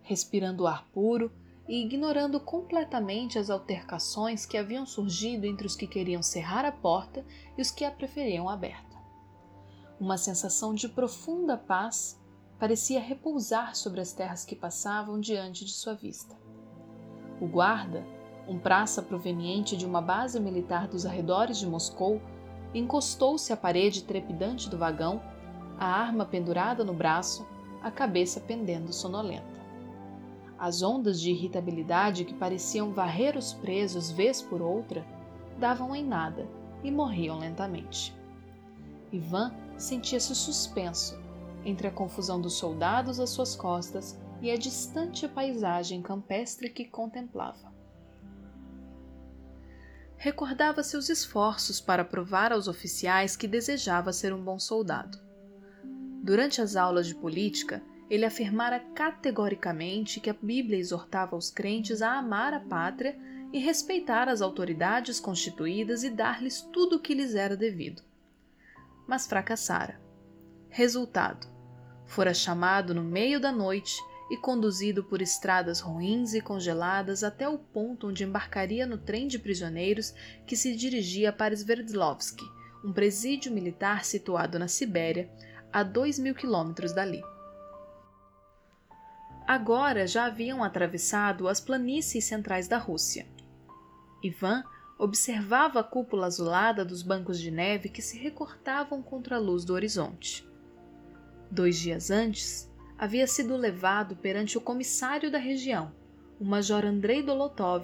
respirando 0.02 0.64
o 0.64 0.68
ar 0.68 0.88
puro 0.92 1.32
e 1.68 1.84
ignorando 1.84 2.40
completamente 2.40 3.38
as 3.38 3.50
altercações 3.50 4.46
que 4.46 4.58
haviam 4.58 4.86
surgido 4.86 5.46
entre 5.46 5.68
os 5.68 5.76
que 5.76 5.88
queriam 5.88 6.24
cerrar 6.24 6.66
a 6.66 6.72
porta 6.72 7.26
e 7.58 7.62
os 7.62 7.72
que 7.72 7.86
a 7.86 7.92
preferiam 7.92 8.50
aberta. 8.50 8.98
Uma 10.00 10.18
sensação 10.18 10.74
de 10.74 10.90
profunda 10.90 11.56
paz 11.58 12.20
parecia 12.60 13.00
repousar 13.00 13.76
sobre 13.76 14.02
as 14.02 14.12
terras 14.14 14.44
que 14.44 14.56
passavam 14.56 15.20
diante 15.20 15.64
de 15.64 15.72
sua 15.72 15.94
vista. 15.94 16.36
O 17.40 17.48
guarda, 17.48 18.06
um 18.52 18.60
praça 18.60 19.02
proveniente 19.02 19.78
de 19.78 19.86
uma 19.86 20.02
base 20.02 20.38
militar 20.38 20.86
dos 20.86 21.06
arredores 21.06 21.58
de 21.58 21.66
Moscou, 21.66 22.22
encostou-se 22.74 23.54
à 23.54 23.56
parede 23.56 24.04
trepidante 24.04 24.70
do 24.70 24.78
vagão, 24.78 25.22
a 25.80 25.86
arma 25.86 26.26
pendurada 26.26 26.84
no 26.84 26.94
braço, 26.94 27.48
a 27.82 27.90
cabeça 27.90 28.42
pendendo 28.42 28.92
sonolenta. 28.92 29.62
As 30.60 30.84
ondas 30.84 31.22
de 31.22 31.32
irritabilidade 31.32 32.26
que 32.26 32.34
pareciam 32.34 32.92
varrer 32.92 33.38
os 33.38 33.54
presos 33.54 34.12
vez 34.12 34.42
por 34.42 34.62
outra 34.62 35.06
davam 35.58 35.96
em 35.96 36.06
nada 36.06 36.46
e 36.84 36.92
morriam 36.92 37.40
lentamente. 37.40 38.14
Ivan 39.14 39.54
sentia-se 39.78 40.36
suspenso 40.36 41.18
entre 41.64 41.88
a 41.88 41.92
confusão 41.92 42.42
dos 42.42 42.56
soldados 42.56 43.18
às 43.18 43.30
suas 43.30 43.56
costas 43.56 44.20
e 44.42 44.52
a 44.52 44.58
distante 44.58 45.26
paisagem 45.26 46.02
campestre 46.02 46.70
que 46.70 46.84
contemplava 46.84 47.72
recordava 50.22 50.84
seus 50.84 51.10
esforços 51.10 51.82
para 51.82 52.06
provar 52.06 52.54
aos 52.54 52.68
oficiais 52.68 53.36
que 53.36 53.48
desejava 53.48 54.14
ser 54.14 54.32
um 54.32 54.44
bom 54.44 54.60
soldado. 54.60 55.18
Durante 56.22 56.62
as 56.62 56.76
aulas 56.76 57.08
de 57.08 57.16
política, 57.16 57.82
ele 58.08 58.24
afirmara 58.24 58.80
categoricamente 58.94 60.20
que 60.20 60.30
a 60.30 60.36
Bíblia 60.40 60.78
exortava 60.78 61.36
os 61.36 61.50
crentes 61.50 62.04
a 62.04 62.20
amar 62.20 62.54
a 62.54 62.60
pátria 62.60 63.18
e 63.52 63.58
respeitar 63.58 64.30
as 64.30 64.44
autoridades 64.44 65.20
constituídas 65.20 66.04
e 66.04 66.10
dar-lhes 66.12 66.62
tudo 66.62 66.98
o 66.98 67.00
que 67.00 67.16
lhes 67.16 67.34
era 67.34 67.58
devido. 67.58 68.04
Mas 69.08 69.26
fracassara. 69.26 70.00
Resultado: 70.70 71.48
fora 72.06 72.32
chamado 72.32 72.94
no 72.94 73.04
meio 73.04 73.40
da 73.40 73.52
noite 73.52 74.00
e 74.32 74.38
conduzido 74.38 75.04
por 75.04 75.22
estradas 75.22 75.82
ruins 75.82 76.34
e 76.34 76.40
congeladas 76.40 77.22
até 77.22 77.50
o 77.50 77.58
ponto 77.58 78.08
onde 78.08 78.24
embarcaria 78.24 78.88
no 78.88 78.98
trem 78.98 79.28
de 79.28 79.38
prisioneiros 79.38 80.16
que 80.48 80.56
se 80.56 80.74
dirigia 80.74 81.34
para 81.34 81.54
Sverdlovsk, 81.54 82.40
um 82.82 82.94
presídio 82.94 83.52
militar 83.52 84.06
situado 84.06 84.58
na 84.58 84.70
Sibéria, 84.70 85.30
a 85.72 85.84
dois 85.84 86.18
mil 86.18 86.34
quilômetros 86.34 86.94
dali. 86.94 87.22
Agora 89.46 90.08
já 90.08 90.28
haviam 90.28 90.64
atravessado 90.64 91.50
as 91.50 91.60
planícies 91.60 92.24
centrais 92.24 92.70
da 92.70 92.78
Rússia. 92.78 93.28
Ivan 94.24 94.64
observava 94.98 95.82
a 95.82 95.84
cúpula 95.84 96.28
azulada 96.28 96.86
dos 96.86 97.02
bancos 97.02 97.38
de 97.38 97.52
neve 97.52 97.90
que 97.90 98.02
se 98.02 98.18
recortavam 98.18 99.04
contra 99.04 99.36
a 99.36 99.40
luz 99.40 99.66
do 99.66 99.74
horizonte. 99.74 100.48
Dois 101.52 101.78
dias 101.78 102.10
antes, 102.10 102.71
havia 103.02 103.26
sido 103.26 103.58
levado 103.58 104.16
perante 104.16 104.60
o 104.60 104.62
comissário 104.62 105.32
da 105.32 105.40
região, 105.40 105.92
o 106.40 106.46
major 106.46 106.86
Andrei 106.86 107.24
Dolotov, 107.24 107.84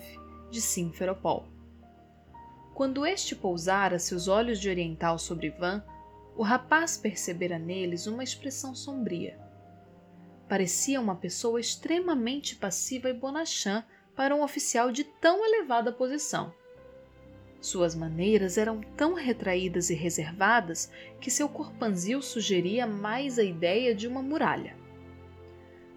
de 0.52 0.62
Simferopol. 0.62 1.48
Quando 2.76 3.04
este 3.04 3.36
pousara 3.36 3.98
seus 3.98 4.28
olhos 4.28 4.60
de 4.60 4.70
oriental 4.70 5.18
sobre 5.18 5.48
Ivan, 5.48 5.84
o 6.36 6.44
rapaz 6.44 6.98
percebera 6.98 7.58
neles 7.58 8.06
uma 8.06 8.24
expressão 8.24 8.76
sombria. 8.76 9.40
Parecia 10.48 11.02
uma 11.02 11.16
pessoa 11.16 11.60
extremamente 11.60 12.56
passiva 12.56 13.10
e 13.10 13.14
bonachã 13.14 13.84
para 14.16 14.36
um 14.36 14.44
oficial 14.44 14.92
de 14.92 15.04
tão 15.04 15.44
elevada 15.44 15.92
posição. 15.92 16.54
Suas 17.60 17.96
maneiras 17.96 18.56
eram 18.56 18.82
tão 18.96 19.16
retraídas 19.16 19.90
e 19.90 19.96
reservadas 19.96 20.92
que 21.20 21.32
seu 21.32 21.50
corpanzil 21.50 22.22
sugeria 22.22 22.86
mais 22.86 23.40
a 23.40 23.44
ideia 23.44 23.96
de 23.96 24.08
uma 24.08 24.22
muralha. 24.22 24.86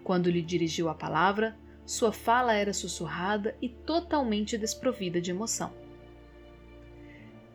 Quando 0.03 0.29
lhe 0.29 0.41
dirigiu 0.41 0.89
a 0.89 0.95
palavra, 0.95 1.57
sua 1.85 2.11
fala 2.11 2.53
era 2.53 2.73
sussurrada 2.73 3.55
e 3.61 3.69
totalmente 3.69 4.57
desprovida 4.57 5.19
de 5.19 5.31
emoção. 5.31 5.73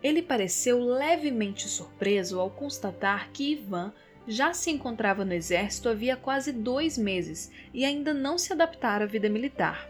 Ele 0.03 0.23
pareceu 0.23 0.79
levemente 0.79 1.69
surpreso 1.69 2.39
ao 2.39 2.51
constatar 2.51 3.31
que 3.33 3.53
Ivan 3.53 3.93
já 4.29 4.53
se 4.53 4.71
encontrava 4.71 5.25
no 5.25 5.33
exército 5.33 5.89
havia 5.89 6.17
quase 6.17 6.53
dois 6.53 6.99
meses 6.99 7.51
e 7.73 7.85
ainda 7.85 8.13
não 8.13 8.39
se 8.39 8.53
adaptara 8.53 9.05
à 9.05 9.07
vida 9.07 9.29
militar. 9.29 9.89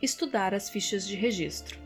Estudara 0.00 0.56
as 0.56 0.70
fichas 0.70 1.06
de 1.06 1.16
registro. 1.16 1.78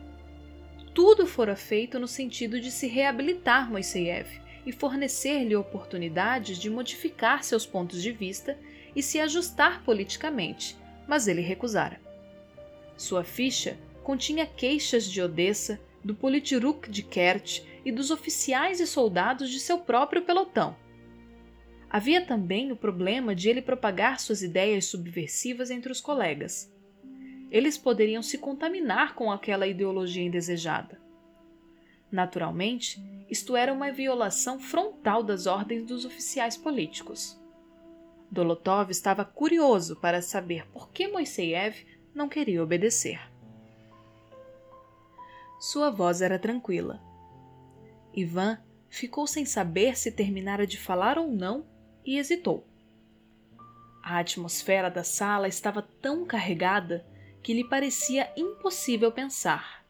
Tudo 0.93 1.25
fora 1.25 1.55
feito 1.55 1.99
no 1.99 2.07
sentido 2.07 2.59
de 2.59 2.69
se 2.69 2.87
reabilitar 2.87 3.69
Moiseyev 3.69 4.27
e 4.65 4.71
fornecer-lhe 4.71 5.55
oportunidades 5.55 6.57
de 6.57 6.69
modificar 6.69 7.43
seus 7.43 7.65
pontos 7.65 8.01
de 8.01 8.11
vista 8.11 8.57
e 8.95 9.01
se 9.01 9.19
ajustar 9.19 9.83
politicamente, 9.83 10.77
mas 11.07 11.27
ele 11.27 11.41
recusara. 11.41 11.99
Sua 12.97 13.23
ficha 13.23 13.77
continha 14.03 14.45
queixas 14.45 15.05
de 15.05 15.21
Odessa, 15.21 15.79
do 16.03 16.15
Politiruk 16.15 16.89
de 16.89 17.03
Kert 17.03 17.61
e 17.85 17.91
dos 17.91 18.11
oficiais 18.11 18.79
e 18.79 18.87
soldados 18.87 19.49
de 19.49 19.59
seu 19.59 19.79
próprio 19.79 20.23
pelotão. 20.23 20.75
Havia 21.89 22.25
também 22.25 22.71
o 22.71 22.75
problema 22.75 23.35
de 23.35 23.49
ele 23.49 23.61
propagar 23.61 24.19
suas 24.19 24.41
ideias 24.41 24.85
subversivas 24.85 25.69
entre 25.69 25.91
os 25.91 25.99
colegas. 25.99 26.71
Eles 27.49 27.77
poderiam 27.77 28.23
se 28.23 28.37
contaminar 28.37 29.13
com 29.13 29.29
aquela 29.29 29.67
ideologia 29.67 30.23
indesejada. 30.23 31.01
Naturalmente, 32.09 33.01
isto 33.29 33.55
era 33.55 33.73
uma 33.73 33.91
violação 33.91 34.59
frontal 34.59 35.23
das 35.23 35.47
ordens 35.47 35.85
dos 35.85 36.05
oficiais 36.05 36.55
políticos. 36.55 37.40
Dolotov 38.31 38.89
estava 38.89 39.25
curioso 39.25 39.97
para 39.97 40.21
saber 40.21 40.65
por 40.67 40.89
que 40.89 41.05
Moiseyev 41.05 41.85
não 42.15 42.29
queria 42.29 42.63
obedecer. 42.63 43.19
Sua 45.59 45.91
voz 45.91 46.21
era 46.21 46.39
tranquila. 46.39 47.01
Ivan 48.13 48.57
ficou 48.89 49.27
sem 49.27 49.45
saber 49.45 49.97
se 49.97 50.11
terminara 50.11 50.65
de 50.65 50.77
falar 50.77 51.17
ou 51.17 51.29
não 51.29 51.65
e 52.05 52.17
hesitou. 52.17 52.65
A 54.01 54.19
atmosfera 54.19 54.89
da 54.89 55.03
sala 55.03 55.47
estava 55.47 55.81
tão 55.81 56.25
carregada 56.25 57.05
que 57.43 57.53
lhe 57.53 57.67
parecia 57.67 58.31
impossível 58.37 59.11
pensar. 59.11 59.85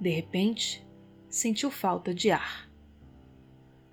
De 0.00 0.08
repente, 0.08 0.86
sentiu 1.28 1.70
falta 1.70 2.14
de 2.14 2.30
ar. 2.30 2.70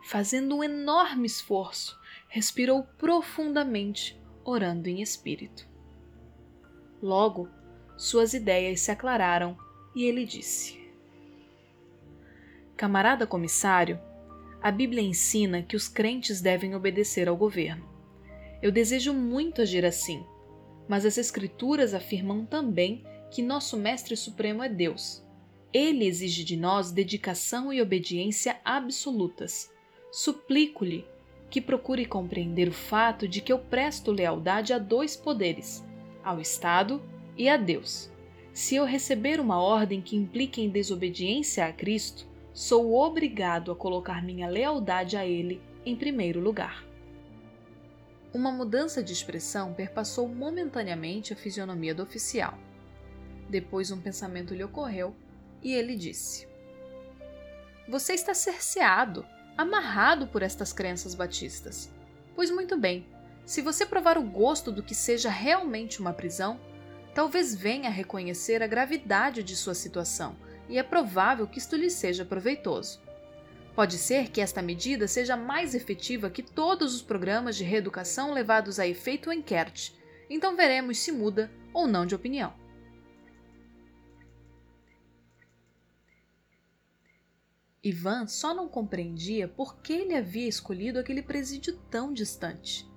Fazendo 0.03 0.57
um 0.57 0.63
enorme 0.63 1.25
esforço, 1.25 2.00
respirou 2.33 2.83
profundamente, 2.97 4.17
orando 4.45 4.87
em 4.87 5.01
espírito. 5.01 5.67
Logo, 7.01 7.49
suas 7.97 8.33
ideias 8.33 8.79
se 8.79 8.89
aclararam 8.89 9.57
e 9.93 10.05
ele 10.05 10.23
disse: 10.23 10.79
Camarada 12.77 13.27
comissário, 13.27 13.99
a 14.61 14.71
Bíblia 14.71 15.03
ensina 15.03 15.61
que 15.61 15.75
os 15.75 15.89
crentes 15.89 16.39
devem 16.39 16.73
obedecer 16.73 17.27
ao 17.27 17.35
governo. 17.35 17.85
Eu 18.61 18.71
desejo 18.71 19.13
muito 19.13 19.61
agir 19.61 19.85
assim, 19.85 20.25
mas 20.87 21.05
as 21.05 21.17
Escrituras 21.17 21.93
afirmam 21.93 22.45
também 22.45 23.03
que 23.29 23.41
nosso 23.41 23.75
Mestre 23.75 24.15
Supremo 24.15 24.63
é 24.63 24.69
Deus. 24.69 25.21
Ele 25.73 26.05
exige 26.05 26.45
de 26.45 26.55
nós 26.55 26.91
dedicação 26.91 27.73
e 27.73 27.81
obediência 27.81 28.57
absolutas. 28.63 29.69
Suplico-lhe 30.13 31.05
que 31.51 31.59
procure 31.59 32.05
compreender 32.05 32.69
o 32.69 32.73
fato 32.73 33.27
de 33.27 33.41
que 33.41 33.51
eu 33.51 33.59
presto 33.59 34.09
lealdade 34.09 34.71
a 34.71 34.79
dois 34.79 35.17
poderes, 35.17 35.83
ao 36.23 36.39
Estado 36.39 37.03
e 37.37 37.49
a 37.49 37.57
Deus. 37.57 38.09
Se 38.53 38.75
eu 38.75 38.85
receber 38.85 39.37
uma 39.37 39.61
ordem 39.61 40.01
que 40.01 40.15
implique 40.15 40.61
em 40.61 40.69
desobediência 40.69 41.65
a 41.65 41.73
Cristo, 41.73 42.25
sou 42.53 42.95
obrigado 42.95 43.69
a 43.69 43.75
colocar 43.75 44.23
minha 44.23 44.47
lealdade 44.47 45.17
a 45.17 45.25
ele 45.25 45.61
em 45.85 45.93
primeiro 45.93 46.39
lugar. 46.39 46.85
Uma 48.33 48.51
mudança 48.51 49.03
de 49.03 49.11
expressão 49.11 49.73
perpassou 49.73 50.29
momentaneamente 50.29 51.33
a 51.33 51.35
fisionomia 51.35 51.93
do 51.93 52.01
oficial. 52.01 52.57
Depois 53.49 53.91
um 53.91 53.99
pensamento 53.99 54.53
lhe 54.53 54.63
ocorreu 54.63 55.13
e 55.61 55.73
ele 55.73 55.97
disse: 55.97 56.47
Você 57.89 58.13
está 58.13 58.33
cerceado, 58.33 59.25
amarrado 59.57 60.27
por 60.27 60.41
estas 60.41 60.73
crenças 60.73 61.15
batistas. 61.15 61.91
Pois 62.35 62.49
muito 62.49 62.77
bem, 62.77 63.05
se 63.45 63.61
você 63.61 63.85
provar 63.85 64.17
o 64.17 64.23
gosto 64.23 64.71
do 64.71 64.83
que 64.83 64.95
seja 64.95 65.29
realmente 65.29 65.99
uma 65.99 66.13
prisão, 66.13 66.59
talvez 67.13 67.53
venha 67.53 67.89
a 67.89 67.91
reconhecer 67.91 68.63
a 68.63 68.67
gravidade 68.67 69.43
de 69.43 69.55
sua 69.55 69.73
situação 69.73 70.35
e 70.69 70.77
é 70.77 70.83
provável 70.83 71.45
que 71.47 71.59
isto 71.59 71.75
lhe 71.75 71.89
seja 71.89 72.23
proveitoso. 72.23 73.01
Pode 73.75 73.97
ser 73.97 74.29
que 74.29 74.41
esta 74.41 74.61
medida 74.61 75.07
seja 75.07 75.35
mais 75.35 75.73
efetiva 75.75 76.29
que 76.29 76.43
todos 76.43 76.93
os 76.93 77.01
programas 77.01 77.55
de 77.55 77.63
reeducação 77.63 78.33
levados 78.33 78.79
a 78.79 78.87
efeito 78.87 79.31
em 79.31 79.41
Kert, 79.41 79.91
então 80.29 80.55
veremos 80.55 80.99
se 80.99 81.11
muda 81.11 81.51
ou 81.73 81.87
não 81.87 82.05
de 82.05 82.15
opinião. 82.15 82.60
Ivan 87.83 88.27
só 88.27 88.53
não 88.53 88.67
compreendia 88.67 89.47
por 89.47 89.77
que 89.77 89.91
ele 89.91 90.15
havia 90.15 90.47
escolhido 90.47 90.99
aquele 90.99 91.23
presídio 91.23 91.75
tão 91.89 92.13
distante. 92.13 92.87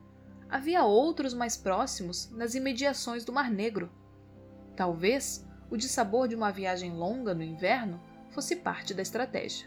Havia 0.47 0.85
outros 0.85 1.33
mais 1.33 1.57
próximos 1.57 2.31
nas 2.31 2.55
imediações 2.55 3.25
do 3.25 3.33
Mar 3.33 3.51
Negro. 3.51 3.91
Talvez 4.77 5.47
o 5.71 5.77
dissabor 5.77 6.29
de 6.29 6.35
uma 6.35 6.53
viagem 6.53 6.93
longa 6.93 7.33
no 7.33 7.43
inverno 7.43 7.99
fosse 8.29 8.57
parte 8.57 8.93
da 8.93 9.01
estratégia. 9.01 9.67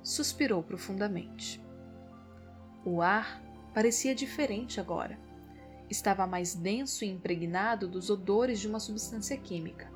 Suspirou 0.00 0.62
profundamente. 0.62 1.60
O 2.84 3.02
ar 3.02 3.42
parecia 3.74 4.14
diferente 4.14 4.78
agora. 4.78 5.18
Estava 5.90 6.24
mais 6.24 6.54
denso 6.54 7.04
e 7.04 7.08
impregnado 7.08 7.88
dos 7.88 8.10
odores 8.10 8.60
de 8.60 8.68
uma 8.68 8.78
substância 8.78 9.36
química. 9.36 9.90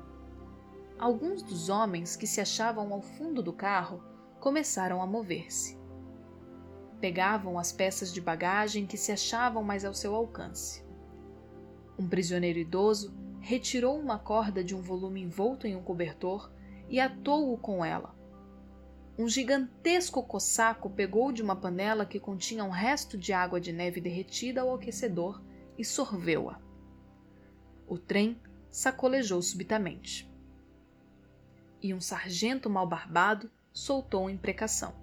Alguns 0.97 1.43
dos 1.43 1.67
homens 1.67 2.15
que 2.15 2.25
se 2.25 2.39
achavam 2.39 2.93
ao 2.93 3.01
fundo 3.01 3.43
do 3.43 3.51
carro 3.51 4.01
começaram 4.39 5.01
a 5.01 5.05
mover-se. 5.05 5.77
Pegavam 7.01 7.59
as 7.59 7.73
peças 7.73 8.13
de 8.13 8.21
bagagem 8.21 8.85
que 8.85 8.95
se 8.95 9.11
achavam 9.11 9.61
mais 9.61 9.83
ao 9.83 9.93
seu 9.93 10.15
alcance. 10.15 10.85
Um 11.99 12.07
prisioneiro 12.07 12.59
idoso 12.59 13.13
retirou 13.41 13.99
uma 13.99 14.17
corda 14.17 14.63
de 14.63 14.73
um 14.73 14.81
volume 14.81 15.21
envolto 15.21 15.67
em 15.67 15.75
um 15.75 15.83
cobertor 15.83 16.49
e 16.89 16.97
atou-o 16.99 17.57
com 17.57 17.83
ela. 17.83 18.15
Um 19.17 19.27
gigantesco 19.27 20.23
cossaco 20.23 20.89
pegou 20.89 21.31
de 21.31 21.41
uma 21.41 21.55
panela 21.57 22.05
que 22.05 22.19
continha 22.19 22.63
um 22.63 22.69
resto 22.69 23.17
de 23.17 23.33
água 23.33 23.59
de 23.59 23.73
neve 23.73 23.99
derretida 23.99 24.61
ao 24.61 24.73
aquecedor 24.73 25.41
e 25.77 25.83
sorveu-a. 25.83 26.57
O 27.85 27.97
trem 27.97 28.39
sacolejou 28.69 29.41
subitamente. 29.41 30.33
E 31.81 31.93
um 31.93 32.01
sargento 32.01 32.69
mal 32.69 32.87
barbado 32.87 33.49
soltou 33.71 34.29
imprecação. 34.29 34.93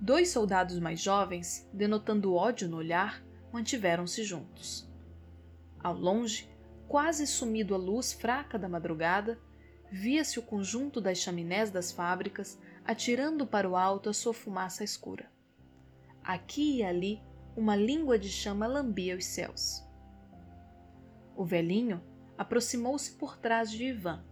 Dois 0.00 0.30
soldados 0.30 0.78
mais 0.78 1.00
jovens, 1.00 1.68
denotando 1.72 2.34
ódio 2.34 2.68
no 2.68 2.76
olhar, 2.76 3.22
mantiveram-se 3.52 4.22
juntos. 4.22 4.88
Ao 5.82 5.92
longe, 5.92 6.48
quase 6.86 7.26
sumido 7.26 7.74
à 7.74 7.78
luz 7.78 8.12
fraca 8.12 8.58
da 8.58 8.68
madrugada, 8.68 9.38
via-se 9.90 10.38
o 10.38 10.42
conjunto 10.42 11.00
das 11.00 11.18
chaminés 11.18 11.70
das 11.70 11.90
fábricas 11.90 12.58
atirando 12.84 13.46
para 13.46 13.68
o 13.68 13.76
alto 13.76 14.08
a 14.08 14.14
sua 14.14 14.32
fumaça 14.32 14.84
escura. 14.84 15.30
Aqui 16.22 16.76
e 16.76 16.82
ali, 16.84 17.22
uma 17.56 17.74
língua 17.74 18.18
de 18.18 18.28
chama 18.28 18.66
lambia 18.66 19.16
os 19.16 19.24
céus. 19.24 19.84
O 21.34 21.44
velhinho 21.44 22.02
aproximou-se 22.36 23.12
por 23.12 23.36
trás 23.36 23.70
de 23.70 23.84
Ivan 23.84 24.24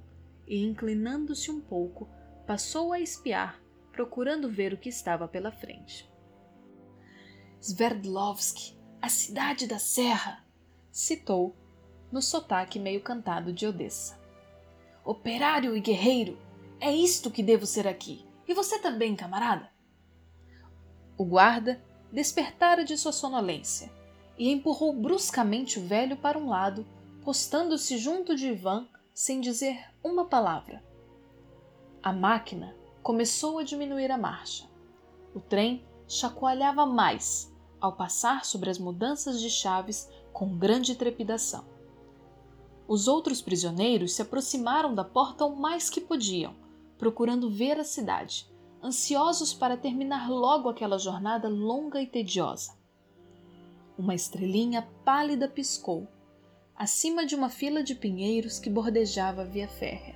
e, 0.47 0.63
inclinando-se 0.65 1.51
um 1.51 1.61
pouco, 1.61 2.09
passou 2.47 2.93
a 2.93 3.01
espiar, 3.01 3.61
procurando 3.93 4.51
ver 4.51 4.73
o 4.73 4.79
que 4.79 4.89
estava 4.89 5.27
pela 5.27 5.51
frente. 5.51 6.11
Sverdlovsk, 7.61 8.77
a 9.01 9.09
cidade 9.09 9.67
da 9.67 9.79
serra! 9.79 10.45
citou, 10.91 11.55
no 12.11 12.23
sotaque 12.23 12.79
meio 12.79 13.03
cantado 13.03 13.53
de 13.53 13.67
Odessa. 13.67 14.19
Operário 15.05 15.77
e 15.77 15.81
guerreiro, 15.81 16.39
é 16.81 16.93
isto 16.95 17.31
que 17.31 17.43
devo 17.43 17.67
ser 17.67 17.87
aqui. 17.87 18.25
E 18.47 18.55
você 18.55 18.79
também, 18.79 19.17
camarada? 19.17 19.71
O 21.19 21.25
guarda 21.25 21.83
despertara 22.13 22.85
de 22.85 22.97
sua 22.97 23.13
sonolência 23.13 23.91
e 24.39 24.51
empurrou 24.51 24.93
bruscamente 24.93 25.79
o 25.79 25.87
velho 25.87 26.17
para 26.17 26.39
um 26.39 26.49
lado, 26.49 26.87
postando-se 27.25 27.99
junto 27.99 28.37
de 28.37 28.49
Ivan 28.49 28.87
sem 29.17 29.41
dizer 29.41 29.83
uma 30.05 30.27
palavra. 30.27 30.85
A 32.03 32.13
máquina 32.13 32.77
começou 33.03 33.59
a 33.59 33.63
diminuir 33.63 34.11
a 34.11 34.19
marcha. 34.19 34.69
O 35.35 35.41
trem 35.41 35.83
chacoalhava 36.07 36.85
mais 36.85 37.51
ao 37.81 37.95
passar 37.95 38.45
sobre 38.45 38.69
as 38.69 38.79
mudanças 38.79 39.41
de 39.41 39.49
chaves 39.49 40.07
com 40.35 40.59
grande 40.59 40.95
trepidação. 40.95 41.65
Os 42.87 43.09
outros 43.09 43.41
prisioneiros 43.41 44.13
se 44.13 44.21
aproximaram 44.21 44.95
da 44.95 45.03
porta 45.03 45.47
o 45.47 45.57
mais 45.57 45.89
que 45.89 46.03
podiam, 46.03 46.55
procurando 46.99 47.51
ver 47.51 47.81
a 47.81 47.85
cidade, 47.85 48.47
ansiosos 48.85 49.55
para 49.55 49.79
terminar 49.79 50.29
logo 50.29 50.69
aquela 50.69 50.99
jornada 50.99 51.49
longa 51.49 52.03
e 52.03 52.07
tediosa. 52.07 52.77
Uma 53.97 54.15
estrelinha 54.15 54.87
pálida 55.07 55.49
piscou, 55.49 56.07
acima 56.79 57.25
de 57.25 57.35
uma 57.35 57.49
fila 57.49 57.83
de 57.83 57.95
pinheiros 57.95 58.59
que 58.59 58.69
bordejava 58.69 59.43
a 59.43 59.45
via 59.45 59.67
férrea. 59.67 60.15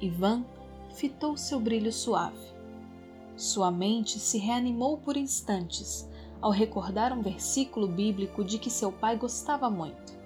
Ivan 0.00 0.44
fitou 0.94 1.36
seu 1.36 1.58
brilho 1.58 1.92
suave. 1.92 2.38
Sua 3.36 3.70
mente 3.70 4.18
se 4.18 4.38
reanimou 4.38 4.98
por 4.98 5.16
instantes 5.16 6.08
ao 6.40 6.50
recordar 6.50 7.12
um 7.12 7.20
versículo 7.20 7.88
bíblico 7.88 8.44
de 8.44 8.58
que 8.58 8.70
seu 8.70 8.92
pai 8.92 9.16
gostava 9.16 9.68
muito. 9.68 10.18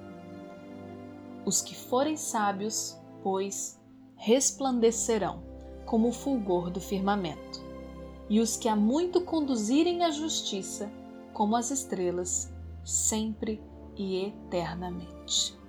Os 1.44 1.60
que 1.60 1.74
forem 1.74 2.16
sábios, 2.16 2.98
pois, 3.22 3.80
resplandecerão 4.16 5.42
como 5.86 6.08
o 6.08 6.12
fulgor 6.12 6.70
do 6.70 6.80
firmamento, 6.80 7.62
e 8.28 8.40
os 8.40 8.56
que 8.56 8.68
a 8.68 8.76
muito 8.76 9.20
conduzirem 9.20 10.04
à 10.04 10.10
justiça, 10.10 10.90
como 11.32 11.56
as 11.56 11.70
estrelas, 11.70 12.52
sempre 12.84 13.60
e 13.96 14.26
eternamente. 14.26 15.63